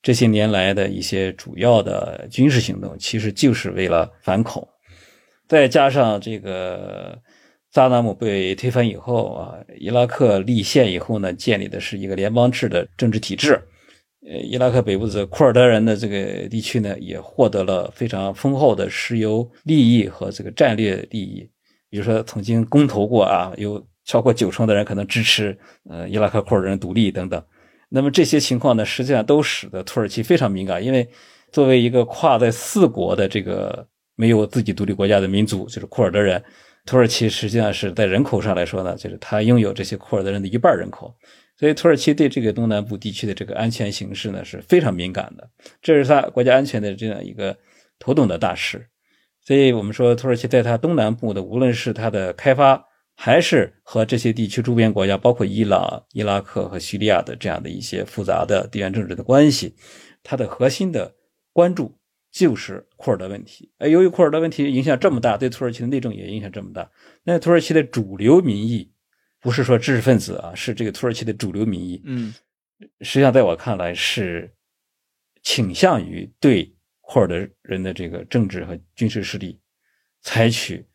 [0.02, 4.66] 这些年来的一些主要的军事行动，其实就是为了反恐，
[5.46, 7.16] 再加上这个。
[7.72, 13.60] 萨达姆被推翻以后啊，伊拉克立宪以后呢，建立的是一个联邦制的政治体制。
[14.28, 21.48] 呃，伊拉克北部的库尔德人的这个地区呢，也获得了非常丰厚的石油利益和这个战略利益。
[21.90, 25.56] 比如说，曾经公投过啊，有超过九成的人可能支持
[25.88, 27.40] 呃伊拉克库尔德人独立等等。
[27.88, 31.06] 那么这些情况呢，实际上都使得土耳其非常敏感，因为
[31.52, 36.42] 作为一个跨在四国的这个没有自己独立国家的民族，就是库尔德人。
[36.86, 41.14] 土耳其实际上是在人口上来说呢，就是它拥有这些库尔德人的一半人口，
[41.58, 45.50] 所以土耳其对这个东南部地区的这个安全形势呢是非常敏感的，
[45.82, 47.56] 这是它国家安全的这样一个
[47.98, 48.86] 头等的大事。
[49.44, 59.74] 所以我们说，土耳其在它东南部的，无论是它的开发，还是和这些地区周边国家，包括伊朗、伊拉克和叙利亚的这样的一些复杂的地缘政治的关系，
[60.22, 61.14] 它的核心的
[61.52, 61.94] 关注
[62.36, 63.72] 就是库尔德问题。
[63.78, 66.90] 而由于库尔德问题影响这么大，对土耳其的内政也影响这么大，
[67.24, 68.92] 那土耳其的主流民意
[69.40, 72.02] 不是说知识分子啊，是这个土耳其的主流民意。
[72.04, 72.34] 嗯
[73.00, 74.52] 实际上，在我看来是
[75.42, 76.70] 倾向于对
[77.00, 79.58] 库尔德人的这个政治和军事势力
[80.20, 80.86] 采取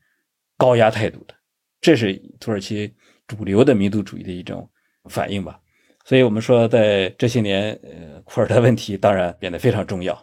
[0.58, 1.34] 高压态度的，
[1.82, 2.94] 这是土耳其
[3.26, 4.70] 主流的民族主义的一种
[5.06, 5.60] 反应吧。
[6.06, 10.14] 所以，我们说，在这些年，呃，库尔德问题当然变得非常重要。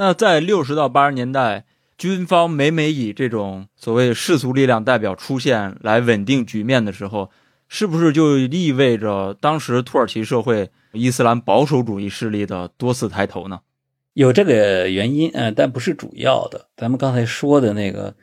[0.00, 1.66] 那在六十到八十年代，
[1.98, 7.30] 军方每每以这种所谓世俗力量代表出现来稳定局面的时候，
[7.68, 13.60] 是不是就意味着当时土耳其社会伊斯兰保守主义势力的多次抬头呢？
[14.14, 16.68] 有这个原因，嗯，但不是主要的。
[16.78, 18.14] 咱们刚才说的那个，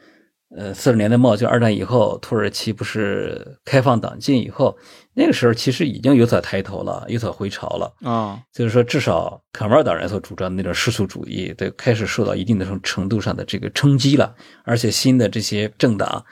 [0.55, 4.77] 呃，四十年代末就二战以后，土耳其不是开放党禁以后，
[5.13, 7.93] 那个时候其实已经有所抬头了，有所回潮了。
[8.01, 14.33] 啊，就是说，至少卡马尔党人所主张的那种世俗主义，对，开始受到一定的程度上的这个冲击了。
[14.63, 16.25] 而且新的这些政党，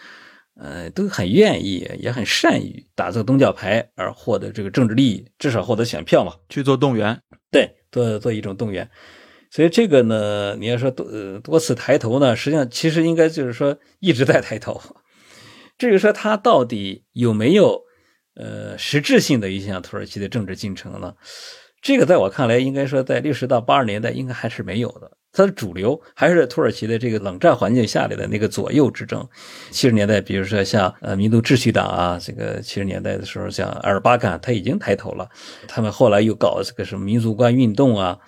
[0.55, 6.31] 呃，都很愿意，也很善于打这个东教牌而获得这个政治利益，至少获得选票嘛。
[6.47, 7.19] 去做动员。
[7.51, 8.89] 对，做做一种动员。
[9.55, 11.07] 所以这个呢，你要说多
[11.39, 14.81] 多次抬头呢，实际上其实应该就是说一直在抬头。
[15.79, 17.81] 至于说他到底有没有
[18.35, 21.13] 呃实质性的影响土耳其的政治进程呢？
[21.81, 25.09] 这个在我看来，应该说在六十到八十年代应该还是没有的。
[25.31, 29.25] 它的主流还是土耳其的这个冷战环境下来的那个左右之争。
[29.71, 35.29] 七十年代，比如说像呃民族秩序党啊，这个七十年代的时候，像埃尔巴坎他已经抬头了。
[35.65, 38.19] 他们后来又搞这个什么民族观运动啊。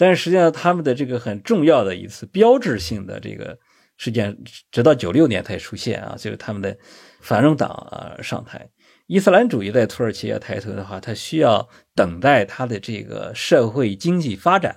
[0.00, 3.58] 但是实际上，他们的这个很重要的一次标志性的这个
[3.98, 4.34] 事件，
[4.72, 6.74] 直到九六年才出现啊，就是他们的
[7.20, 8.66] 繁荣党啊上台。
[9.08, 14.74] 伊斯兰主义在土耳其要抬头的话，它需要等待它的这个社会经济发展，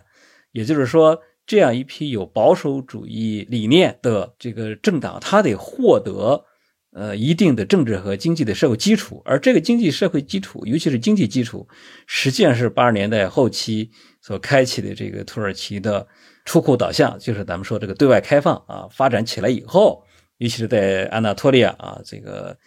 [0.52, 6.44] 也就是说，这样一批有保守主义理念的这个政党，它得获得
[6.92, 11.66] 呃一定的政治和经济的社会基础，而这个经济社会基础，尤其是经济基础，
[12.08, 13.90] 实际上是八十年代后期。
[14.24, 16.08] 所开启的这个土耳其的
[16.46, 20.02] 出口导向，就是咱们说这个对外开放啊，发展起来以后，
[20.38, 22.58] 尤其是在安纳托利亚啊这个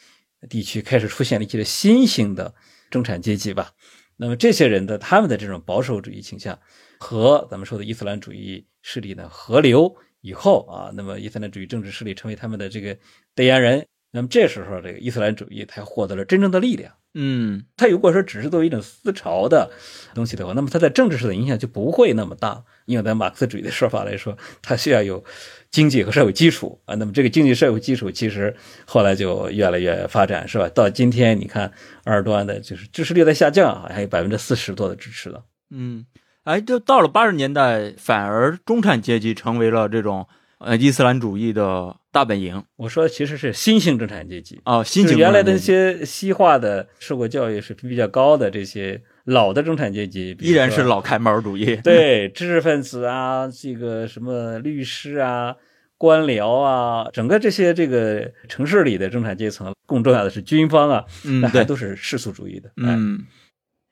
[0.51, 2.55] 地区开始出现了一些新兴的
[2.91, 3.73] 中产阶级吧。
[4.19, 6.59] 那么这些人的他们的这种保守主义倾向
[6.99, 12.95] 和咱们说的伊斯兰主义势力呢合流以后啊，那么伊斯兰主义政治势力成为他们的这个
[13.35, 16.93] 代言人，那么这时候这个伊斯兰主义才获得了真正的力量。
[17.19, 19.71] 嗯，它如果说只是作为一种思潮的
[20.15, 22.63] 东西的话，那么它在政治上的影响就不会那么大。
[22.85, 25.25] 因为在马克思主义的说法来说，它需要有
[25.71, 26.95] 经济和社会基础啊。
[26.97, 30.69] 那么这个经济社会基础其实后来就越来越发展，是吧？
[30.69, 31.73] 到今天你看，
[32.05, 35.43] 二端的就是支持率在下降，还有百分之四十多的支持了。
[35.71, 36.05] 嗯，
[36.45, 41.97] 哎，就到了八十年代，反而中产阶级成为了这种呃伊斯兰主义的。
[42.17, 51.77] 大本营，我说其实是新兴中产阶级哦，新型原来的那些西化的、受过教育水平比较高的这些老的中产阶级，依然是老开门主义。
[51.85, 55.55] 对，知识分子啊，这个什么律师啊、
[55.99, 62.71] 官僚啊，整个这些这个城市里的中产阶层，更重要的是军方啊，嗯，对，都是世俗主义的。
[62.79, 63.27] 嗯，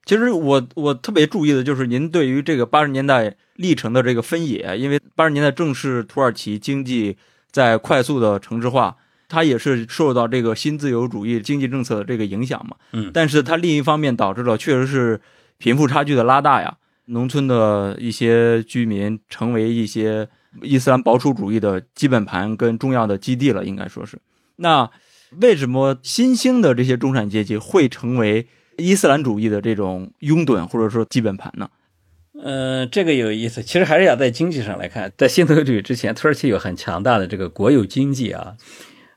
[0.06, 7.18] 其实我我特别注意的就是您对于这个八十年代历程的这个分野，因为八十年代正是土耳其经济。
[7.54, 8.96] 在快速的城市化，
[9.28, 12.74] 它也是受到这个新自由主义经济政策的这个影响嘛。
[12.92, 15.20] 嗯，但是它另一方面导致了确实是
[15.58, 20.28] 贫富差距的拉大呀，农村的一些居民成为一些
[20.62, 24.18] 伊斯兰保守主义的基本盘跟重要的基地了，应该说是。
[24.56, 24.90] 那
[25.40, 31.70] 为什么新兴的这些中产阶级会成为伊斯兰主义的这种拥趸或者说基本盘呢？
[32.42, 33.62] 嗯，这个有意思。
[33.62, 38.56] 其实还是要在经济上来看，在新自由主义之前，土耳其有很强大的这个国有经济啊。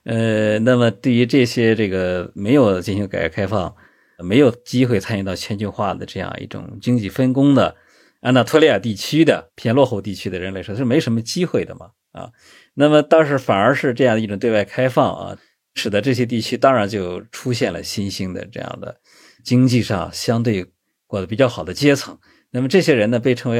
[0.03, 3.75] 呃，那么对于这些这个没有进行改革开放、
[4.23, 7.75] 没有机会参与到全球化的这样一种经济分工的
[8.21, 12.29] 安纳托利亚地区的偏落后地区的人来说，是没什么机会的嘛啊。
[12.75, 15.37] 那么倒是反而是这样一种对外开放啊，
[15.73, 19.01] 使得这些地区当然就出现了新兴的这样的
[19.43, 20.67] 经济上相对
[21.07, 22.17] 过得比较好的阶层。
[22.57, 23.59] 那么这些人呢，被称为，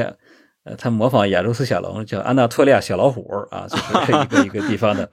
[0.64, 5.08] 呃，他模仿亚洲斯小龙，叫安纳托利亚小老虎啊，就是 一个一个地方的。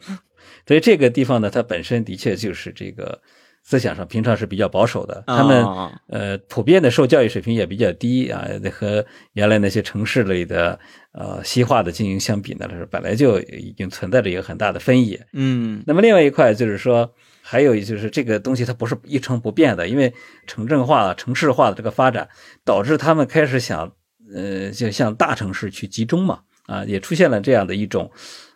[0.65, 3.21] 所以这个地方呢，它本身的确就是这个
[3.61, 5.23] 思想上平常是比较保守的。
[5.27, 5.63] 他们
[6.07, 10.79] 呃，普遍的受教育水平也比较低啊，和原来那些城市里的
[11.11, 15.23] 呃西化的精英相比呢，是本来就已经存在着一个很大的分野。
[15.33, 17.13] 嗯，那么另外一块就是说。
[17.47, 20.11] 还有就是这个东西它不是一成不变的，因为
[20.47, 22.27] 城镇化、城市化的这个发展，
[22.63, 23.93] 导致他们开始想
[24.33, 28.11] 呃，就向大城市去集中嘛，啊，也出现了这样的一种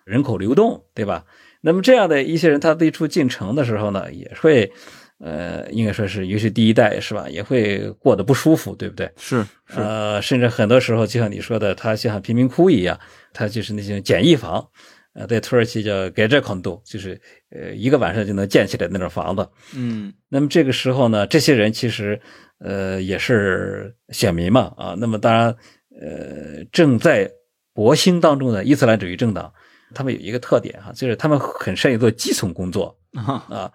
[0.05, 1.23] 人口流动，对吧？
[1.61, 4.71] 那么这样的一些人，他最初进城的时候呢，也会，
[5.19, 9.11] 呃，应该说是，尤其第一代是吧，也会过得不舒服，对不对？
[9.17, 12.99] 是是，呃，甚至很多时候，就像你说的，他像贫民窟一样，
[13.33, 14.67] 他就是那些简易房，
[15.13, 19.47] 呃，在土耳其叫盖这孔度，就是呃一个晚上就能建起来那种房子。
[19.75, 22.19] 嗯那么这个时候呢，这些人其实
[22.59, 25.55] 呃也是选民嘛，啊，那么当然，
[25.99, 27.31] 呃，正在
[27.73, 29.51] 勃兴当中的伊斯兰主义政党，
[29.95, 32.97] 他们有一个特点哈，就是他们很善于做基层工作。
[33.15, 33.71] 啊啊，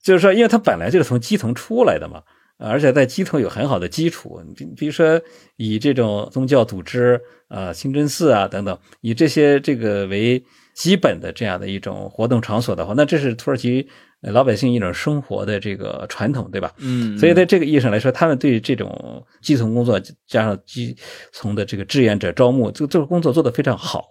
[0.00, 2.22] 就是说，因为他本来就是从基层出来的嘛，
[2.60, 4.40] 而且在基层有很好的基础。
[4.54, 5.20] 比比如说，
[5.56, 10.42] 以这种宗教组织啊、清真寺啊等等，以这些这个为
[10.74, 13.88] 基本的这样的一种活动场所的话，那这是土耳其
[14.22, 16.72] 老百姓一种生活的这个传统，对吧？
[16.78, 20.94] 嗯，所以在这个意义上来说，他们对这种基层工作加上基
[21.32, 24.06] 层的这个志愿者招募，这这个工作做得非常好。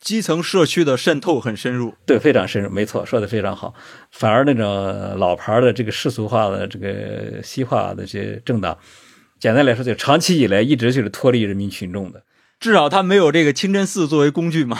[0.00, 1.94] 基层社区的渗透很深入。
[2.04, 3.74] 对，非常深入，没错，说的非常好。
[4.10, 8.76] 反而那种老牌的这个世俗化的这个西化的这些政党，
[9.40, 12.22] 简单来说，就长期以来一直就是脱离人民群众的。
[12.60, 14.78] 至少他没有这个清真寺作为工具嘛。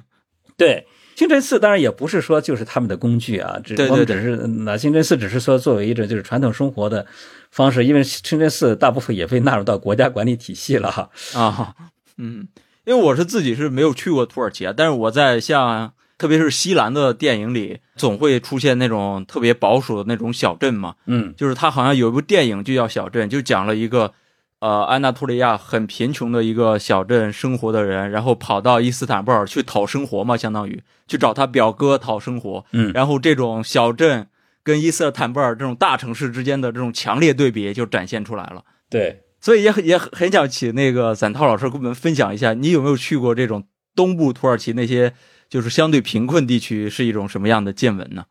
[0.56, 0.86] 对，
[1.16, 7.04] 清真寺当然也不是说就是他们的工具啊，只对对我们只是那清真寺只是说作为一种就是传统生活的
[7.50, 10.90] 方式，因为清真寺大部分也被纳入到国家管理体系了。
[10.90, 11.10] 哈。
[11.34, 11.74] 啊，
[12.18, 12.46] 嗯，
[12.84, 21.32] 因为我是自己是没有去过土耳其啊，但是我在像特别是西兰的电影里，总会出现那种特别保守的那种小镇嘛，嗯。
[21.36, 24.12] 就是他好像有一部电影就叫《小镇》，就讲了一个
[24.60, 34.28] 呃安纳托利亚很贫穷的一个小镇生活的人，然后跑到伊斯坦布尔去讨生活嘛，相当于去找他表哥讨生活，嗯然后这种小镇
[34.62, 38.64] 跟伊斯坦布尔这种大城市之间的这种强烈对比就展现出来了。
[38.88, 45.12] 对，所以也很也很很想请那个散涛老师跟我们分享一下，你有没有去过这种东部土耳其那些
[45.48, 48.24] 就是相对贫困地区是一种什么样的见闻呢？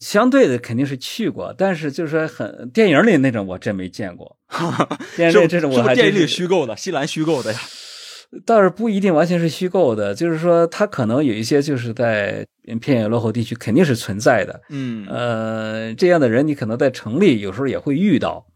[0.00, 4.36] 相对的肯定是去过，但是就是说很电影里那种我真没见过。
[5.16, 7.58] 电影这种我还是电影里虚构的，西兰虚构的呀？
[8.44, 12.46] 倒是不一定完全是虚构的，就是说它可能有一些就是在
[12.80, 14.60] 偏远落后地区肯定是存在的。
[14.68, 18.46] 嗯呃，这样的人你可能在城里有时候也会遇到。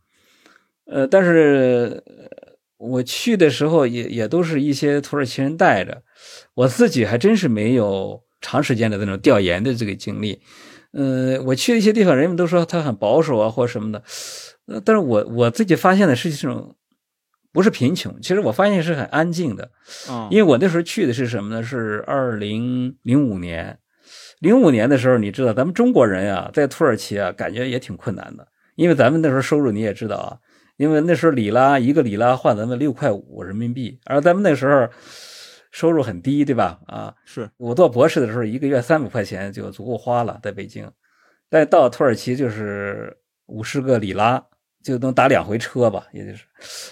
[0.84, 6.03] 呃，但是呃我去的时候也也都是一些土耳其人带着，
[6.55, 10.40] 我自己还真是没有长时间的那种调研的这个经历。
[10.93, 14.03] 呃，我去的一些地方，人们都说他很保守啊，或什么的。
[14.66, 16.76] 呃，但是我我自己发现的是这种
[17.53, 19.70] 不是贫穷，其实我发现是很安静的。
[20.09, 21.62] 啊，因为我那时候去的是什么呢？
[21.62, 23.78] 是二零零五年，
[24.40, 30.38] 零五年的时候，你知道咱们中国人啊，在土耳其啊，感觉也挺困难的，因为咱们那时候收入你也知道啊，
[30.76, 34.88] 因为那时候里拉一个里拉换咱们六块五人民币，而咱们那时候
[35.73, 36.79] 收入很低，对吧？
[36.87, 37.51] 啊，是。
[37.57, 40.89] 我做博士的时候，一个月三百块钱就足够花了，在北京，
[41.51, 43.16] 但到土耳其就是
[43.47, 44.41] 五十个里拉
[44.85, 46.45] 就能打两回车吧，也就是，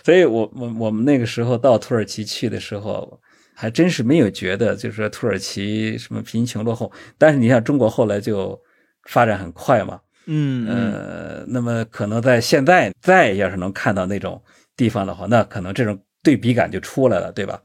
[0.02, 3.20] 所以我我我们那个时候到土耳其去的时候，
[3.54, 8.58] 还真是没有觉得就是说土耳其什么贫穷落后，但是你像中国后来就
[9.04, 10.92] 发展很快嘛，嗯嗯。
[10.92, 14.42] 呃，那么可能在现在再要是能看到那种
[14.74, 17.60] 地方的话，那可能这种对比感就出来了，对吧？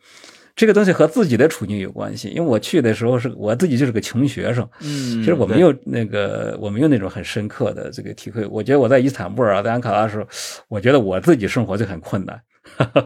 [0.56, 8.46] 这个东西和自己的处境有关系，因为我去的时候是我自己就是个穷学生，嗯，其实我没有那个我没有那种很深刻的这个体会。
[8.48, 10.26] 我觉得我在伊斯坦布尔啊，在安卡拉的时候，
[10.70, 12.42] 我觉得我自己生活就很困难。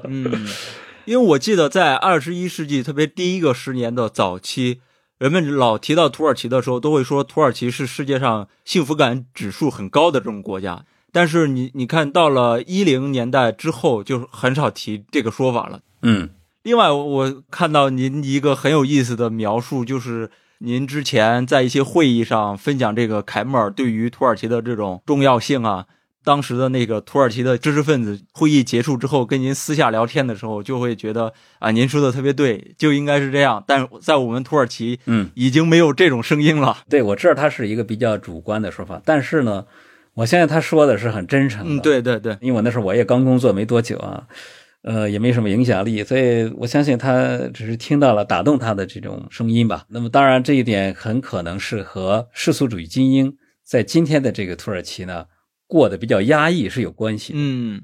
[0.04, 0.48] 嗯，
[1.06, 4.82] 因为我记得在二十一世纪，特别第一个十年的早期，
[5.18, 10.86] 人们老提到土耳其的时候，都会说土耳其是世界上幸福感指数很高的这种国家。
[11.12, 15.80] 但是你你看到了一零年代之后，就很少提这个说法了。
[16.04, 16.30] 嗯
[16.70, 25.88] 另外，我看到您一个很有意思的描述，就是您之前在一些会议上分享这个凯末尔对于土耳其的这种重要性啊。
[26.24, 33.64] 当时的那个土耳其的知识分子会议结束之后，跟您私下聊天的时候，就会觉得啊，您说的特别对，就应该是这样。
[33.66, 36.78] 但在我们土耳其嗯，已经没有这种声音了。
[36.88, 39.66] 对，我知道他是一个比较主观的说法，但是呢，
[40.14, 41.82] 我相信他说的是很真诚的。
[41.82, 44.28] 嗯，，对对对，因为我那时候我也刚工作没多久啊，
[44.82, 49.86] 呃，也没什么影响力，所以我相信他只是听到了打动他的这种声音吧。
[49.90, 55.26] 那么当然这一点很可能是和世俗主义精英在今天的这个土耳其呢
[55.68, 57.34] 过得比较压抑是有关系。
[57.36, 57.82] 嗯，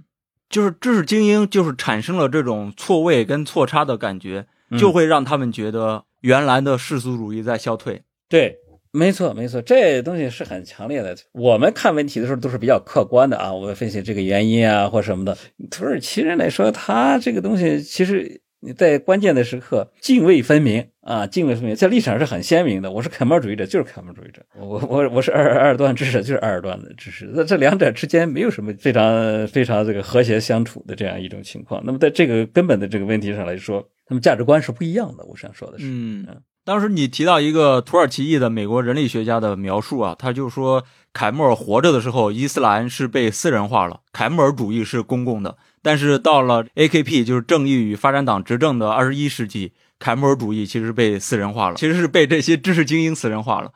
[0.50, 4.48] 就是知识精英就是产生了这种错位跟错差的感觉，
[4.80, 8.04] 就会让他们觉得原来的世俗主义在消退。
[8.30, 8.58] 对，
[8.96, 11.16] 没错，没错，这东西是很强烈的。
[11.34, 15.38] 我们看问题的时候都是比较客观的啊，我们分析这个原因啊或什么的。
[15.70, 22.90] 土耳其人来说，他这个东西其实你在关键的时刻泾渭分明啊，泾渭分明，在立场是很鲜明的。
[22.90, 27.30] 我是凯末尔主义者，就是凯末尔主义者；我我我是埃尔埃尔段支持者，就是埃尔段的支持。
[27.34, 31.82] 那这两者之间没有什么非常非常这个和谐相处的这样一种情况。
[31.86, 35.26] 那么在这个根本的这个问题上来说，他们价值观是不一样的。
[35.26, 36.26] 我想说的是，嗯。
[36.66, 45.58] 当时你提到一个土耳其裔的美国人类学家的描述啊，他就说凯末尔活着的时候，伊斯兰是被私人化了，凯末尔主义是公共的。
[45.84, 53.72] 但是到了 AKP，就是正义与发展党执政的二十一世纪，凯末尔主义其实被私人化了，其实是被这些知识精英私人化了。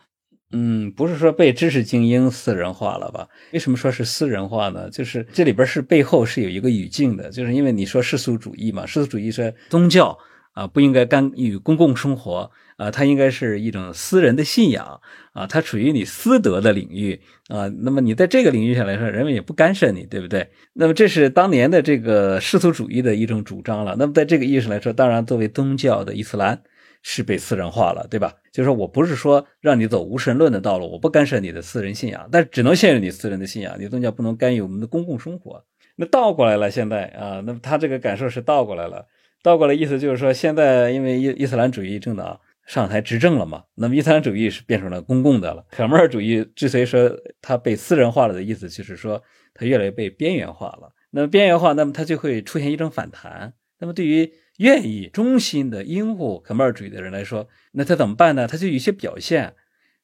[0.52, 3.28] 嗯，不是说被知识精英私人化了吧？
[3.54, 4.90] 为什么说是私人化呢？
[4.90, 10.18] 就是这里边是背后是有一个语境的，就是因为你说世俗主义嘛，世俗主义说宗教
[10.60, 12.52] 啊不应该干预公共生活。
[12.80, 15.02] 啊，它应该是一种私人的信仰
[15.34, 17.68] 啊，它处于你私德的领域啊。
[17.82, 20.48] 那么你在这个领域上来说，人们也不干涉你，对不对？
[20.72, 23.98] 那么这是当年的这个世俗主义的一种主张了。
[24.00, 26.62] 那么在这个意义上来说，当然作为宗教的伊斯兰
[27.02, 28.34] 是被私人化了，对吧？
[28.54, 35.66] 就是说我不是说让你走无神论的道路，我不干涉你的私人信仰，但只能限制你私人的信仰，你宗教不能干预我们的公共生活。
[35.98, 39.06] 那倒过来了，现在啊，那么他这个感受是倒过来了，
[39.42, 42.40] 倒过来意思就是说，现在因为伊伊斯兰主义政党。
[42.66, 43.64] 上台执政了嘛？
[43.74, 45.66] 那么伊斯兰主义是变成了公共的了。
[45.72, 47.10] 凯末尔主义之所以说
[47.42, 49.20] 它被私人化了的意思，就是说
[49.56, 50.94] 它越来越被边缘化了。
[51.10, 53.52] 那么边缘化，那么它就会出现一种反弹。
[53.80, 58.46] 那么对于愿意衷心的拥护凯末尔主义的人来说，那他怎么办呢？
[58.46, 59.56] 他就有一些表现。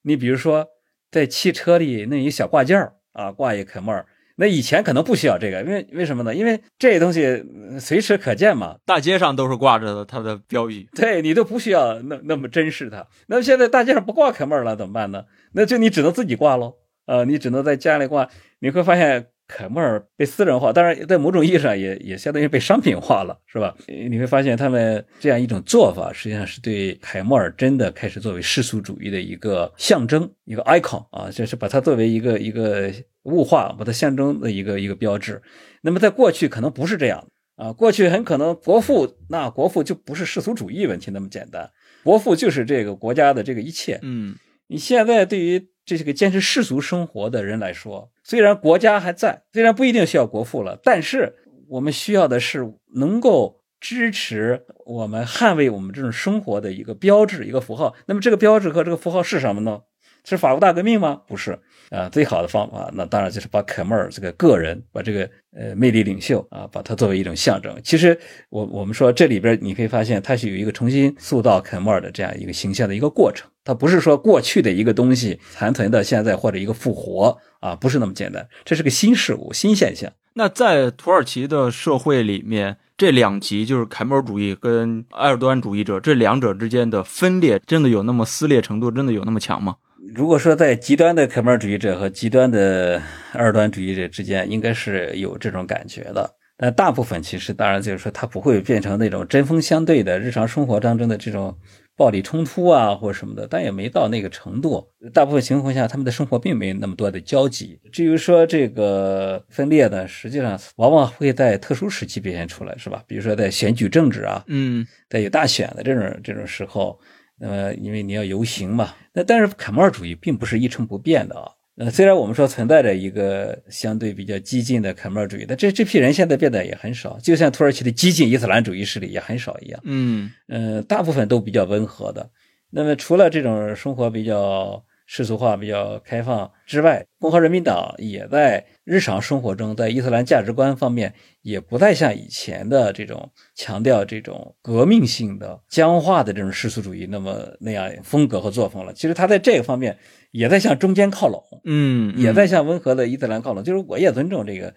[0.01, 0.65] 你比如说，
[1.11, 4.03] 在汽车里弄一小挂件啊，挂一凯末尔。
[4.37, 6.35] 那以前可能不需要这个，因为为什么呢？
[6.35, 7.43] 因为这东西
[7.79, 13.07] 随时可见嘛，大街上都是挂着它的标语，对你都不需要那那么珍视它。
[13.27, 15.23] 那么现在大街上不挂凯末尔了，怎么办呢？
[15.53, 16.73] 那就你只能自己挂喽，
[17.05, 18.29] 呃，你只能在家里挂。
[18.59, 23.75] 你会发现凯末尔被私人化，当然在某种意义上也也相当于被商品化了，是吧？
[23.87, 32.91] 你会发现他们这样一种做法，实际上是对凯末尔真的开始作为世俗主义的一个象征，一个 icon 啊，就是把它作为一个一个。
[33.25, 35.41] 物化把它象征的一个一个标志，
[35.81, 41.67] 那么在过去可能不是这样啊，过去很可能国父那国父就不是世俗主义问题那么简单，
[42.03, 43.97] 国父就是这个国家的这个一切。
[44.03, 44.35] 嗯，
[44.67, 51.35] 你现在对于这些个坚持世俗生活的人来说，虽然国家还在，虽然不一定需要国父了，但是
[51.67, 57.95] 我们需要的是能够支持我们捍卫我们这种生活的一个标志、一个符号。
[58.07, 59.81] 那么这个标志和这个符号是什么呢？
[60.27, 61.21] 是法国大革命吗？
[61.27, 61.59] 不是
[61.91, 67.79] 啊，最好的方法那当然就是把凯末尔这个个人，把这个呃魅力领袖啊，把它作为一种象征。
[67.83, 73.47] 其实我我们说这里边你可以发现，它是有一个重新塑造凯末尔的这样一个形象的一个过程。
[73.65, 78.47] 它不是说过去的一个东西残存到现在或者一个复活啊，不是那么简单。
[78.63, 80.09] 这是个新事物、新现象。
[80.35, 89.75] 那在土耳其的社会里面，这两极就是凯末尔主义跟埃尔多安主义者这两者之间的分裂，真的有那么撕裂程度，真的有那么强吗？
[90.13, 93.01] 如果说在极端的凯末尔主义者和极端的
[93.31, 96.29] 埃尔段主义者之间，应该是有这种感觉的。
[96.57, 101.57] 但大部分其实当然就是说，它不会变成那种针锋相对的日常生活当中的这种
[101.95, 104.87] 暴力冲突啊，或者什么的，但也没到那个程度。
[105.13, 107.79] 大部分情况下，他们的生活并没有那么多的交集。
[107.91, 113.03] 至于说这个分裂呢，实际上往往会在特殊时期表现出来，是吧？
[113.07, 116.99] 比如说在选举政治啊，嗯，在有大选的这种这种时候。
[117.37, 121.51] 那么，因为你要游行嘛，那但是凯末尔主义并不是一成不变的啊。
[121.77, 129.81] 呃，虽然我们说存在着一个相对比较激进的凯末尔主义，但这这批人现在变得也很少，就像土耳其的激进伊斯兰主义势力也很少一样。
[129.83, 132.29] 嗯呃，大部分都比较温和的。
[132.69, 141.13] 那么，除了这种生活比较世俗化、比较开放之外，共和人民党也在日常生活中，在伊斯兰价值观方面。
[141.45, 148.91] 也不再像以前的这种强调这种革命性的僵化的这种世俗主义那么那样风格和作风了。
[148.93, 149.95] 其实他在这个方面
[150.35, 153.63] 也在向中间靠拢，嗯，也在向温和的伊斯兰靠拢。
[153.63, 154.73] 就是我也尊重这个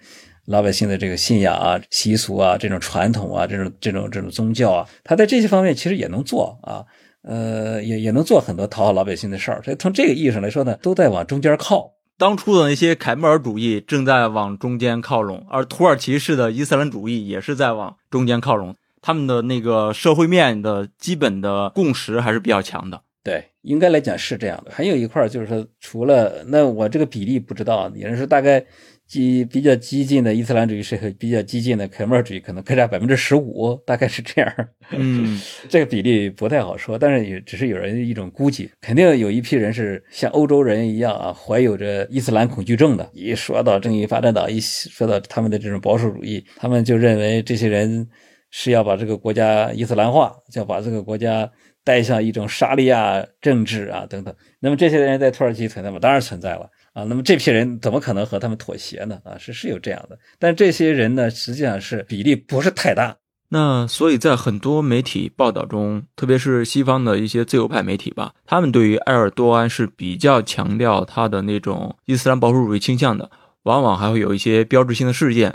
[0.47, 6.85] 老百姓的这个信仰啊、习俗啊、这种传统啊、这种这种这种宗教啊，他在这些方面其实也能做啊，
[7.23, 9.61] 呃，也也能做很多讨好老百姓的事儿。
[9.65, 11.91] 所以从这个意义上来说呢，都在往中间靠。
[12.17, 18.77] 当初的那些凯末尔主义正在往中间靠拢，而土耳其式的伊斯兰主义也是在往中间靠拢。
[19.01, 23.03] 他们的那个社会面的基本的共识还是比较强的。
[23.29, 24.71] 对，应该来讲是这样的。
[24.73, 28.65] 还有一块就是说，除了那我这个比例不知道，也是大概
[29.07, 34.51] 激比较激进的伊斯兰主义社会比较激进的凯末尔主义可能各占百分之十五，大概是这样。
[34.93, 43.09] 嗯， 这个比例不太好说，但是也只是有人一种估计，肯定有一批人是像欧洲人一样啊，怀有着伊斯兰恐惧症的。
[43.13, 48.07] 一说到正义发展党，一说到他们的这种保守主义，他们就认为这些人
[48.51, 51.51] 是要把这个国家伊斯兰化，要把这个国家
[51.89, 54.35] 带向一种沙利亚政治啊等等。
[54.61, 55.99] 那么这些人在土耳其存在吗？
[55.99, 56.69] 当然存在了。
[56.93, 59.19] 啊，那么这批人怎么可能和他们妥协呢？
[59.25, 63.17] 啊，是是有这样的，但这些人呢，实际上是比例不是太大。
[63.51, 73.31] 那所以在很多媒体报道中，特别是西方的一些自由派媒体吧，他们对于埃尔多安是比较强调他的那种伊斯兰保守主义倾向的，
[73.63, 75.55] 往往还会有一些标志性的事件，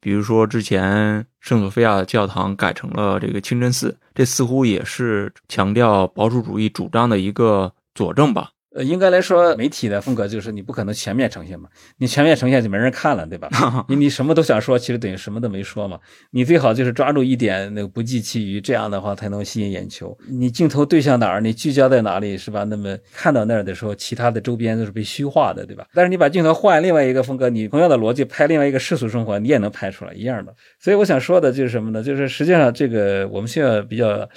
[0.00, 8.50] 比如说之前圣索菲亚教堂改成了这个清真寺，这似乎也是强调保守主义主张的一个佐证吧。
[8.78, 13.48] 呃，应该来说，媒体的风格就是你不可能全面呈现嘛，你全面呈现就没人看了，对吧？
[13.88, 15.98] 你你什么都想说，其实等于什么都没说嘛。
[16.30, 20.16] 你最好就是抓住一点，那个不计其余，这样的话才能吸引眼球。
[20.28, 22.62] 你镜头对向哪儿，你聚焦在哪里，是吧？
[22.62, 25.84] 那么看到那儿的时候，其他的周边都是被虚化的，对吧？
[25.92, 30.54] 但是你把镜头换另外一个风格，你同样的逻辑拍另外一个世俗生活，你也能拍出来一样的。
[30.78, 32.00] 所以我想说的就是什么呢？
[32.00, 34.28] 就是实际上这个我们需要比较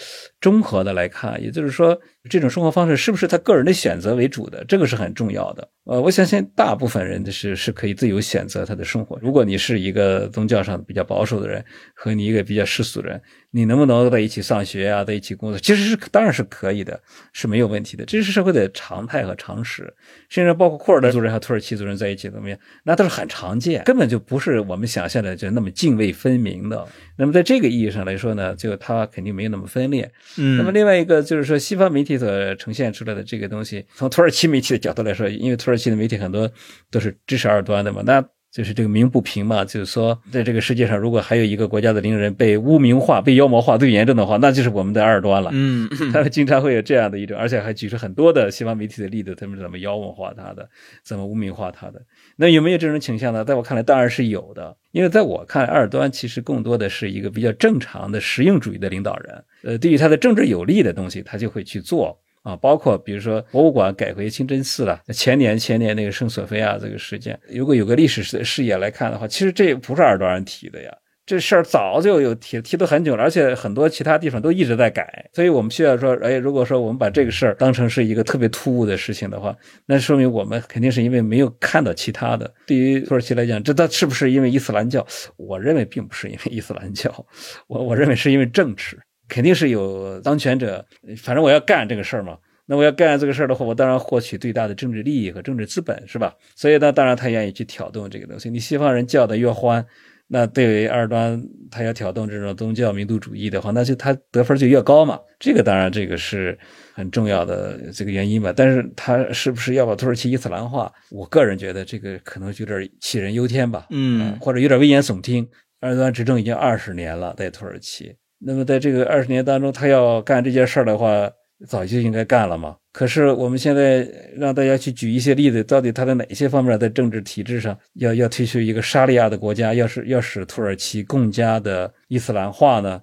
[0.41, 2.01] 综合的来看，也就是说。
[2.29, 4.63] 这种生活方式是不是他个人的选择为主的？
[4.65, 5.67] 这个是很重要的。
[5.85, 9.17] 呃，我相信大部分人的是是可以自由选择他的生活。
[9.19, 11.63] 如果你是一个宗教上比较保守的人，
[11.95, 13.19] 和你一个比较世俗的人，
[13.49, 15.57] 你能不能在一起上学啊，在一起工作？
[15.57, 17.01] 其实是当然是可以的，
[17.33, 18.05] 是没有问题的。
[18.05, 19.91] 这是社会的常态和常识，
[20.29, 22.57] 甚至包括库尔德族人和土耳其族人在一起怎么样？
[22.83, 26.87] 那都是很常见，根本就不是我们想象的就那么泾渭分明的。
[27.17, 30.11] 那么在这个意义上来说呢，就他肯定没有那么分裂。
[30.37, 36.49] 嗯，那么另外一个就是说，西方媒体所呈现出来的这个东西，从土耳其媒体的角度来说，因为土耳其的媒体很多
[36.89, 45.49] 都是支持二端的嘛，那就是这个鸣不平嘛，就是说，在这个世界上，如果还有一个国家的领导人被污名化、被妖魔化最严重的话，那就是我们的二端了。
[45.53, 50.69] 嗯， 他们经常会有这样的一种，而且还举出很多的西方媒体的例子，他们怎么妖魔化他的，
[51.01, 52.01] 怎么污名化他的。
[52.35, 53.45] 那有没有这种倾向呢？
[53.45, 54.75] 在我看来，当然是有的。
[54.91, 59.43] 因为在我看，埃尔多安其实更多的是一个比较正常的实用主义的领导人。
[59.63, 62.19] 呃，对于他的政治有利的东西，他就会去做。
[62.43, 70.91] 啊，包括比如说博物馆改回清真寺了，前年前年那个圣索菲亚这个事件，如果有个历史视视野来看的话，其实这不是尔多安提的呀，
[71.23, 82.51] 这事儿早就有提提都很久了，而且很多其他地方都一直在改，所以我们需要说，哎，如果说我们把这个事儿当成是一个特别突兀的事情的话，那说明我们肯定是因为没有看到其他的。
[82.65, 85.05] 对于土耳其来讲，这它是不是因为伊斯兰教？
[85.37, 87.25] 我认为并不是因为伊斯兰教，
[87.67, 88.99] 我我认为是因为政治。
[89.31, 90.85] 肯定是有当权者，
[91.23, 92.37] 反正我要干这个事儿嘛。
[92.65, 96.35] 那我要干这个事儿的话，我当然获取最大的政治利益和政治资本，是吧？
[96.55, 98.49] 所以呢，当然他愿意去挑动这个东西。
[98.49, 99.85] 你西方人叫的越欢，
[100.27, 105.17] 那对于二端他要挑动这种宗教民族主义的话，那就他得分就越高嘛。
[105.39, 106.57] 这个当然这个是
[106.93, 108.53] 很重要的这个原因吧。
[108.53, 110.91] 但是他是不是要把土耳其伊斯兰化？
[111.09, 115.47] 我个人觉得这个可能有点杞人忧天吧，嗯，或者有点危言耸听。
[115.79, 118.15] 二端执政已经二十年了，在土耳其。
[118.43, 121.29] 那么在这个二十年当中，他要干这件事儿的话，
[121.67, 122.75] 早就应该干了嘛。
[122.91, 133.01] 可是我们现在让大家去举一些例子，到底他在哪些方面在政治体制上要要推出一个沙利亚的国家，要是要使土耳其更加的伊斯兰化呢？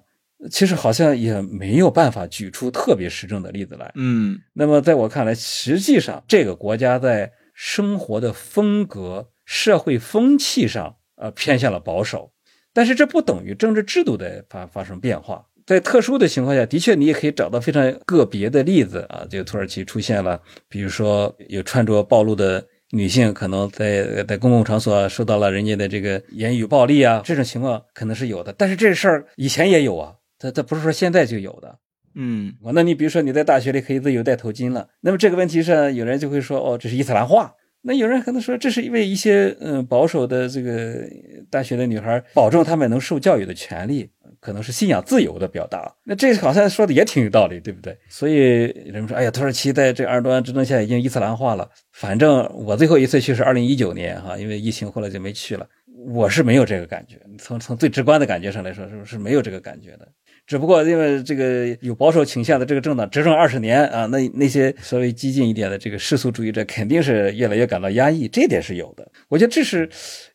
[0.51, 3.91] 其实好像也没有办法举出特别实证的例子来。
[3.95, 12.31] 嗯，那么在我看来，实际上这个国家在生活的风格、社会风气上，呃，偏向了保守。
[12.73, 28.53] 但是这不等于政治制度的发发生变化，在特殊的情况下，的确你也可以找到非常个别的例子啊，就土耳其出现了，比如说有穿着暴露的女性，可能在在公共场所受到了人家的这个言语暴力啊，这种情况可能是有的。
[28.57, 31.77] 但是这事儿以前也有啊，它它不是说现在就有的。
[32.15, 37.53] 嗯，那你比如说你在大学里可以自由戴头巾了，那么这个问题上有人就会说，哦，这是伊斯兰化。
[37.81, 41.01] 那有人可能说，这是因为一些嗯保守的这个
[41.49, 44.09] 大学的女孩保证她们能受教育的权利，
[44.41, 45.95] 可能是信仰自由的表达。
[46.03, 47.97] 那这好像说的也挺有道理，对不对？
[48.09, 51.69] 所以人们说，哎呀，土耳其在这二端执政下已经伊斯兰化了。
[51.93, 55.65] 反正我最后一次去是二零一九年哈，因为疫情后来就没去了。
[56.07, 60.07] 我是没有这个感觉，从从最直观的感觉上来说，是不是没有这个感觉的。
[60.49, 69.07] 只不过因为这个有保守倾向的这个政党执政二十年啊，那那些稍微激进一点的这个世俗主义者肯定是越来越感到压抑，这点是有的。
[69.27, 69.87] 我觉得这是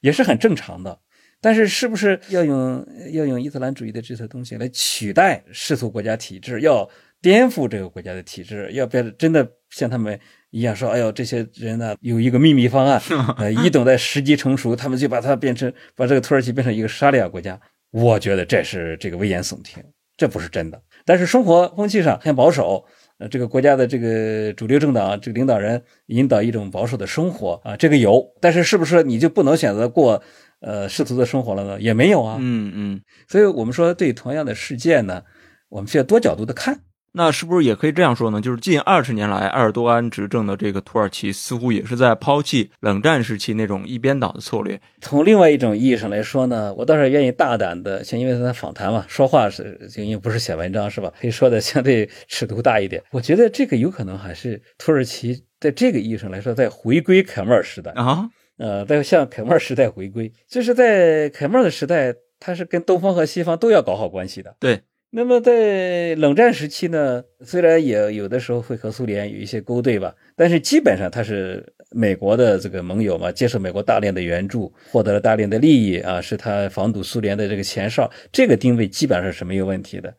[0.03, 0.97] 也是很正常的。
[1.41, 6.89] 但是是不是要用要用伊斯兰主义的这些东西来取代世俗国家体制，要
[7.21, 10.17] 颠覆这个国家的体制，要变真的像他们
[10.51, 13.03] 一样说，哎呦，这些人呢有一个秘密方案，
[13.37, 17.61] 呃，一等待时机成熟，他们就把它变成把这个土耳其变成一个沙利亚国家。
[17.91, 19.81] 我觉得这是这个危言耸听，
[20.17, 20.83] 这不是真的。
[21.05, 22.85] 但是生活风气上很保守，
[23.19, 28.33] 呃，这个国家的这个主流政党这个领导人引导一种保守的生活啊，这个有。
[28.41, 30.23] 但是是不是你就不能选择过
[30.61, 31.81] 呃世俗的生活了呢？
[31.81, 32.37] 也没有啊。
[32.41, 35.23] 嗯嗯，所以我们说对同样的事件呢，
[35.69, 36.81] 我们需要多角度的看。
[37.17, 38.41] 那是不是也可以这样说呢？
[38.41, 44.81] 就是近二十年来，埃尔多安执政的这个土耳其似乎也是在抛弃冷战时期那种一边倒的策略。
[45.01, 51.13] 从另外一种意义上来说呢，我倒是愿意大胆的，像因为他访谈嘛，说话是就因为不是写文章是吧？
[51.21, 53.01] 可以说的相对尺度大一点。
[53.13, 64.57] 我觉得这个有可能还是土耳其在这个意义上来说，在回归凯末尔时代啊，呃，在向凯末尔时代回归，就是在凯末尔的时代，他是跟东方和西方都要搞好关系的。
[64.59, 64.81] 对。
[65.17, 80.13] 那么在冷战时期呢，虽然也有的时候会和苏联有一些勾兑吧，但是基本上他是美国的这个盟友嘛，接受美国大量的援助，获得了大量的利益啊，是他防堵苏联的这个前哨，这个定位基本上是没有问题的。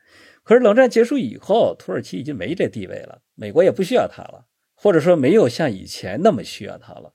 [0.44, 7.15] 可是冷战结束以后，土耳其已经没这地位了，美国也不需要他了，或者说没有像以前那么需要他了。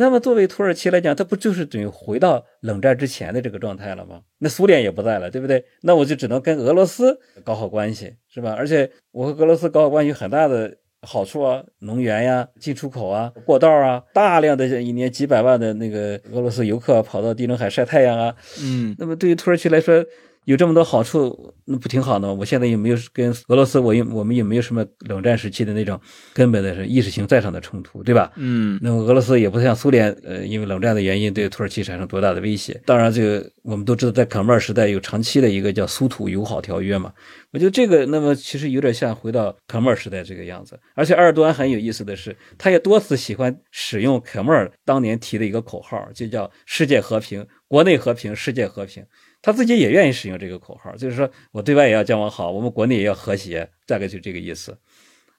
[0.00, 4.22] 那么作为土耳其来讲，它不就是等于回到冷战之前的这个状态了吗？
[4.38, 5.62] 那苏联也不在了，对不对？
[5.82, 8.54] 那我就只能跟俄罗斯搞好关系，是吧？
[8.56, 20.02] 而且我和俄罗斯搞好关系，很大的好处啊，能源呀、进出口啊、过道啊，大量的一年几百万的那个俄罗斯游客跑到地中海晒太阳啊，嗯，那么对于土耳其来说。
[20.50, 22.34] 有这么多好处，那不挺好的吗？
[22.34, 25.98] 我现在也没有跟俄罗斯，我也我们也没有什么冷战时期的那种
[26.34, 28.32] 根本的是意识形态上的冲突，对吧？
[28.34, 32.82] 嗯，那么俄罗斯也不像苏联，呃，因为冷战的原因对土耳其产生多大的威胁？
[32.84, 37.12] 当然，这个我们都知道，在卡莫尔时代有长期的一个叫苏土友好条约嘛。
[37.52, 40.76] 我觉得这个，那么其实有点像回到卡莫尔时代这个样子。
[40.94, 49.04] 而且埃尔多安很有意思的是，他也多次喜欢使用卡莫尔当年提的一个口号，就叫“世界和平，国内和平，世界和平”。
[49.42, 54.76] 他自己也愿意使用这个口号，就是说我对外也要交往好，我们国内也要和谐，大概就这个意思。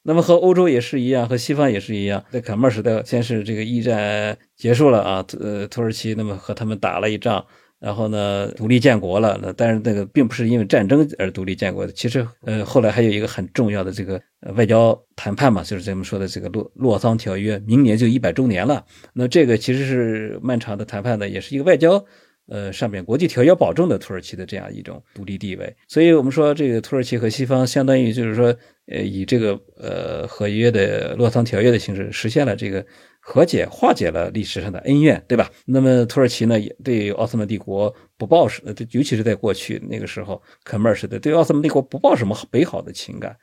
[0.04, 2.26] 那么和欧洲也是一样，和西方也是一样。
[2.32, 7.46] 在卡莫尔时代，先是这个一战结束了啊，呃，土耳其那么和他们打了一仗，
[7.80, 9.40] 然后呢独立建国了。
[9.44, 14.20] 那但是那个并不是因为战争而独立建国的，其实呃后来还有一个很重要的这个
[14.56, 18.84] 外交谈判嘛，就是咱们说的这个洛洛桑条约，明年就一百周年了。
[19.14, 22.04] 那这个其实是漫长的谈判的，也是一个外交。
[22.52, 28.54] 呃，上面国际条约保证的土耳其的这样一种独立地位，所以我们说这个土耳其和西方相当于就是说，
[28.88, 32.86] 呃，以这个呃合约的洛桑条约的形式实现了这个
[33.22, 35.50] 和解，化解了历史上的恩怨，对吧？
[35.66, 43.34] 那么土耳其呢，也对奥斯曼帝国不抱什，尤其是在过去那个时候，科莫尔时代对奥斯曼帝国不抱什么美好的情感，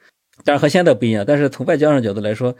[0.44, 2.54] 当然和现在不一样，但是从外交上角度来说。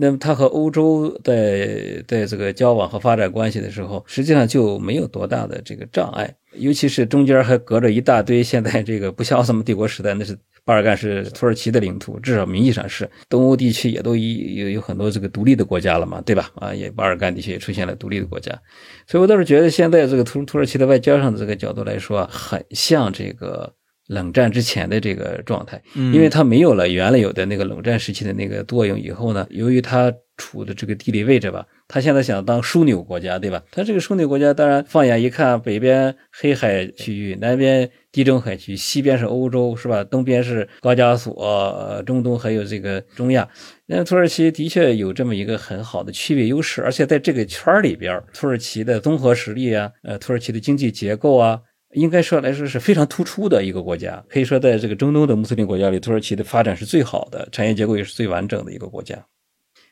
[0.00, 8.40] 那么他和欧洲在在这个交往和发展关系的时候，实际上就没有多大的这个障碍，尤其是中间还隔着一大堆。
[8.40, 13.10] 现在这个不像奥斯曼帝国时代，那是巴尔干是土耳其的领土，至少名义上是。
[13.28, 16.48] 东欧地区也都有有很多这个独立的国家了嘛，对吧？
[16.54, 18.56] 啊，也巴尔干地区也出现了独立的国家，
[19.08, 23.74] 所以我倒是觉得现在这个土土耳其的外交上的这个角度来说，很像这个。
[24.08, 33.62] 冷战之前的这个状态，因为它没有了原来有的那个冷战时期的那个作用，以后呢，由于它处的这个地理位置吧，它现在想当枢纽国家，对吧？
[33.70, 40.02] 它这个枢纽国家，当然放眼一看，北边黑海区域，南边地中海区，西边是欧洲，是吧？
[40.04, 43.46] 东边是高加索，中东还有这个中亚。
[43.86, 51.60] 那土耳其的确有这么一个很好的区别优势，而且在这个圈里边，土耳其的综合实力啊，呃，土耳其的经济结构啊。
[51.94, 59.26] 应该说来说是非常突出的一个国家，可以说在这个中东的穆斯林国家里，土耳其的发展是最好的，产业结构也是最完整的一个国家。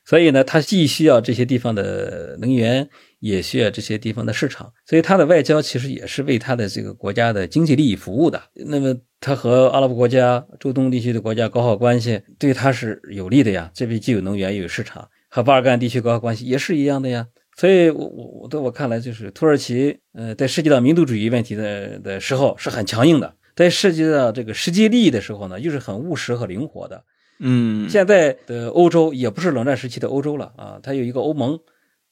[0.04, 2.88] 所以呢，它既需要这些地方的能源，
[3.18, 8.40] 也需要这些地方的市场，所以它的外交其实也是为它的这个国家的经济利益服务的。
[8.54, 13.68] 那么，它和阿拉伯国家、中东地区的国家搞好关系，对它是有利的呀。
[13.74, 17.26] 这边既有能源又有市场，和巴尔干地区搞好关系也是一样的呀。
[17.56, 27.02] 所以，我我我在我看来，就是土耳其，呃，在涉及到民族主义问题的的时候是很强硬的；在涉及到这个实际利益的时候呢，又是很务实和灵活的。
[27.38, 31.58] 嗯，现在的欧洲也不是冷战时期的欧洲了啊，它有一个欧盟，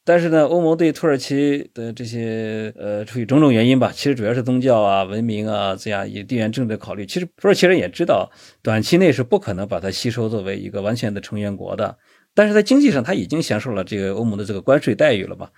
[0.03, 7.05] 但是呢，欧盟对土耳其的这些，呃，出于种种原因吧，其实主要是宗教啊、文明啊这样以地缘政治考虑。
[7.05, 8.31] 其实土耳其人也知道，
[8.63, 11.95] 短期内是不可能把它吸收作为一个完全的成员国的。
[12.35, 15.49] 但是在经济上，他已经享受了这个欧盟的这个关税待遇了嘛？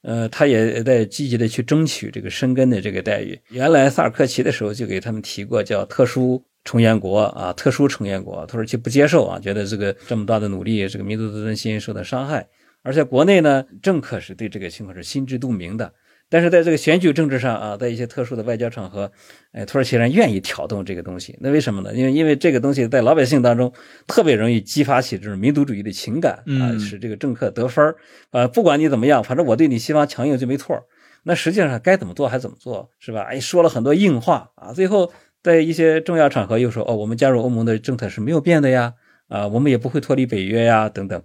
[0.00, 3.38] 呃，他也在积极的去争取这个申根的这个待遇。
[3.50, 12.48] 原来萨尔科齐的时候就给他们提过叫特殊成员国啊，特殊成员国，土耳其不接受啊，觉得这个这么大的努力，这个民族自尊心受到伤害。
[12.82, 15.92] 而且国内呢，政客是对这个情况是心知肚明的。
[16.32, 19.12] 但是在这个选举政治上啊，在一些特殊的外交场合，
[19.52, 21.92] 哎，土耳其人愿意挑动这个东西，那为什么呢？
[21.92, 23.70] 因为因为这个东西在老百姓当中
[24.06, 27.96] 特别容易激发起这种民族主义的情感啊，使这个政客得分儿
[28.30, 28.48] 啊。
[28.48, 30.82] 不管你怎么样，反正我对你西方强硬就没错。
[31.24, 33.24] 那实际上该怎么做还怎么做，是吧？
[33.24, 35.12] 哎，说了很多硬话啊，最后
[35.42, 38.94] 在一些重要场合又说哦，我们加入欧盟的政策是没有变的呀，
[39.28, 41.22] 啊，我们也不会脱离北约呀，等等。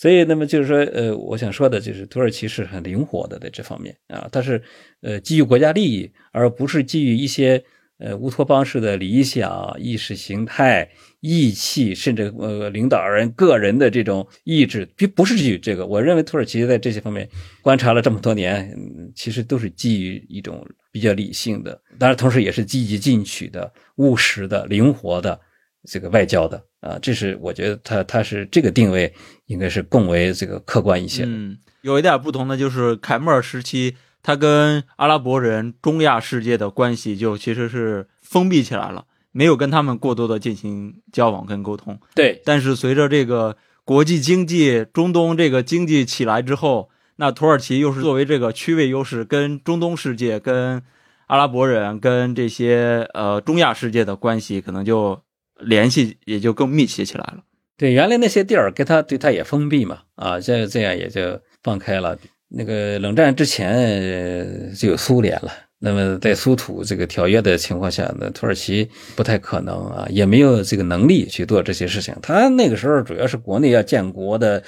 [0.00, 4.62] 所以，那么就是说，呃，我想说的就是，土耳其是很灵活的在这方面啊，它是
[5.02, 7.60] 呃基于国家利益，而不是基于一些
[7.98, 10.88] 呃乌托邦式的理想、意识形态、
[11.18, 15.84] 义气，甚至呃领导人个人的这种意志，不不是基于这个。
[15.84, 17.28] 我认为土耳其在这些方面
[17.60, 18.72] 观察了这么多年，
[19.16, 25.40] 其实都是基于一种比较理性的，当然同时也是积极进取的、务实的、灵活的。
[25.88, 29.12] 这个外交的啊，这是我觉得他他是这个定位
[29.46, 31.24] 应该是更为这个客观一些。
[31.26, 41.98] 嗯，有一点不同的就是凯末尔时期，他跟阿拉伯人、中亚世界的关系就其实是封闭起来了，没有跟他们过多的进行交往跟沟通。
[42.14, 50.80] 对，但是随着这个国际经济、中东这个经济起来之后，那土耳其又是作为这个区位优势，跟中东世界、跟
[51.26, 55.20] 阿拉伯人、跟这些呃中亚世界的关系可能就。
[55.60, 57.38] 联系也就更密切起来了。
[57.76, 62.18] 对，原来那些地儿跟他对他也封闭嘛，啊，这这样也就放开了。
[62.48, 72.12] 那个冷战之前就有苏联了，那么在苏土这个条约的情况下，那土耳其不太可能啊，也没有这个能力去做这些事情。
[72.20, 74.60] 他那个时候主要是国内要建国的，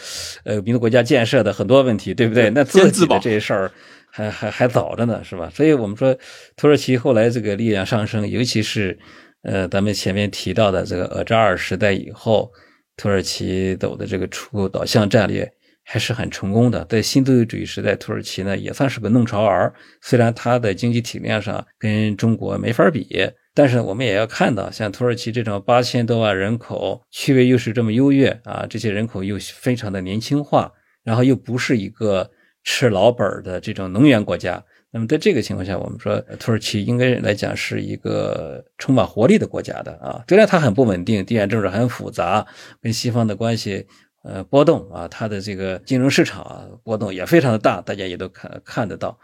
[0.45, 2.49] 呃，民族国家建设的很多问题，对不对？
[2.51, 3.73] 那自己的这些事儿
[4.09, 5.51] 还还还早着呢，是吧？
[5.53, 6.17] 所以我们说，
[6.55, 8.97] 土耳其后来这个力量上升，尤其是。
[9.43, 12.53] 呃，咱们前面提到的这个俄扎尔时代以后，
[12.97, 15.51] 土耳其走的这个出口导向战略
[15.83, 16.85] 还是很成功的。
[16.85, 19.73] 在新自由主义时代，土耳其呢也算是个弄潮儿。
[20.03, 30.71] 虽然它的经济体量上跟中国没法比，但是我们也要看到，像土耳其这种八千多万人口，区位又是这么优越啊，这些人口又非常的年轻化，
[31.03, 32.31] 然后又不是一个
[32.63, 34.63] 吃老本的这种能源国家。
[34.93, 42.45] 那么在这个情况下，我们说土耳其应该来讲是一个充满活力的国家的啊，虽然它很不稳定，地缘政治很复杂，
[42.83, 43.87] 跟西方的关系
[44.25, 49.17] 呃波动啊，它的这个金融市场啊波动也非常的大，大家也都看看得到。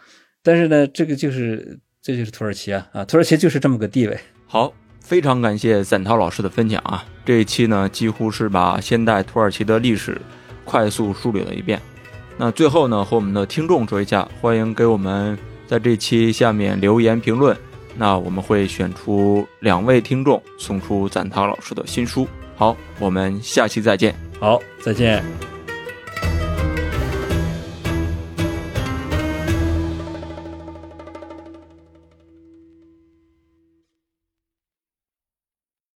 [0.45, 4.17] 但是呢，这个就是这就是土耳其啊啊，土耳其就是这么个地位。
[4.47, 10.17] 好，非常感谢散涛老师的分享啊，这一期呢几乎是把现代土耳其的历史
[10.65, 11.83] 快速梳理了一遍。
[12.39, 15.37] 那最后呢，和我们的听众说一下，欢迎给我们。
[15.67, 17.57] 在这期下面留言评论，
[17.97, 22.27] 那我们会选出两位听众，送出赞涛老师的新书。
[22.55, 24.15] 好，我们下期再见。
[24.39, 25.56] 好，再见。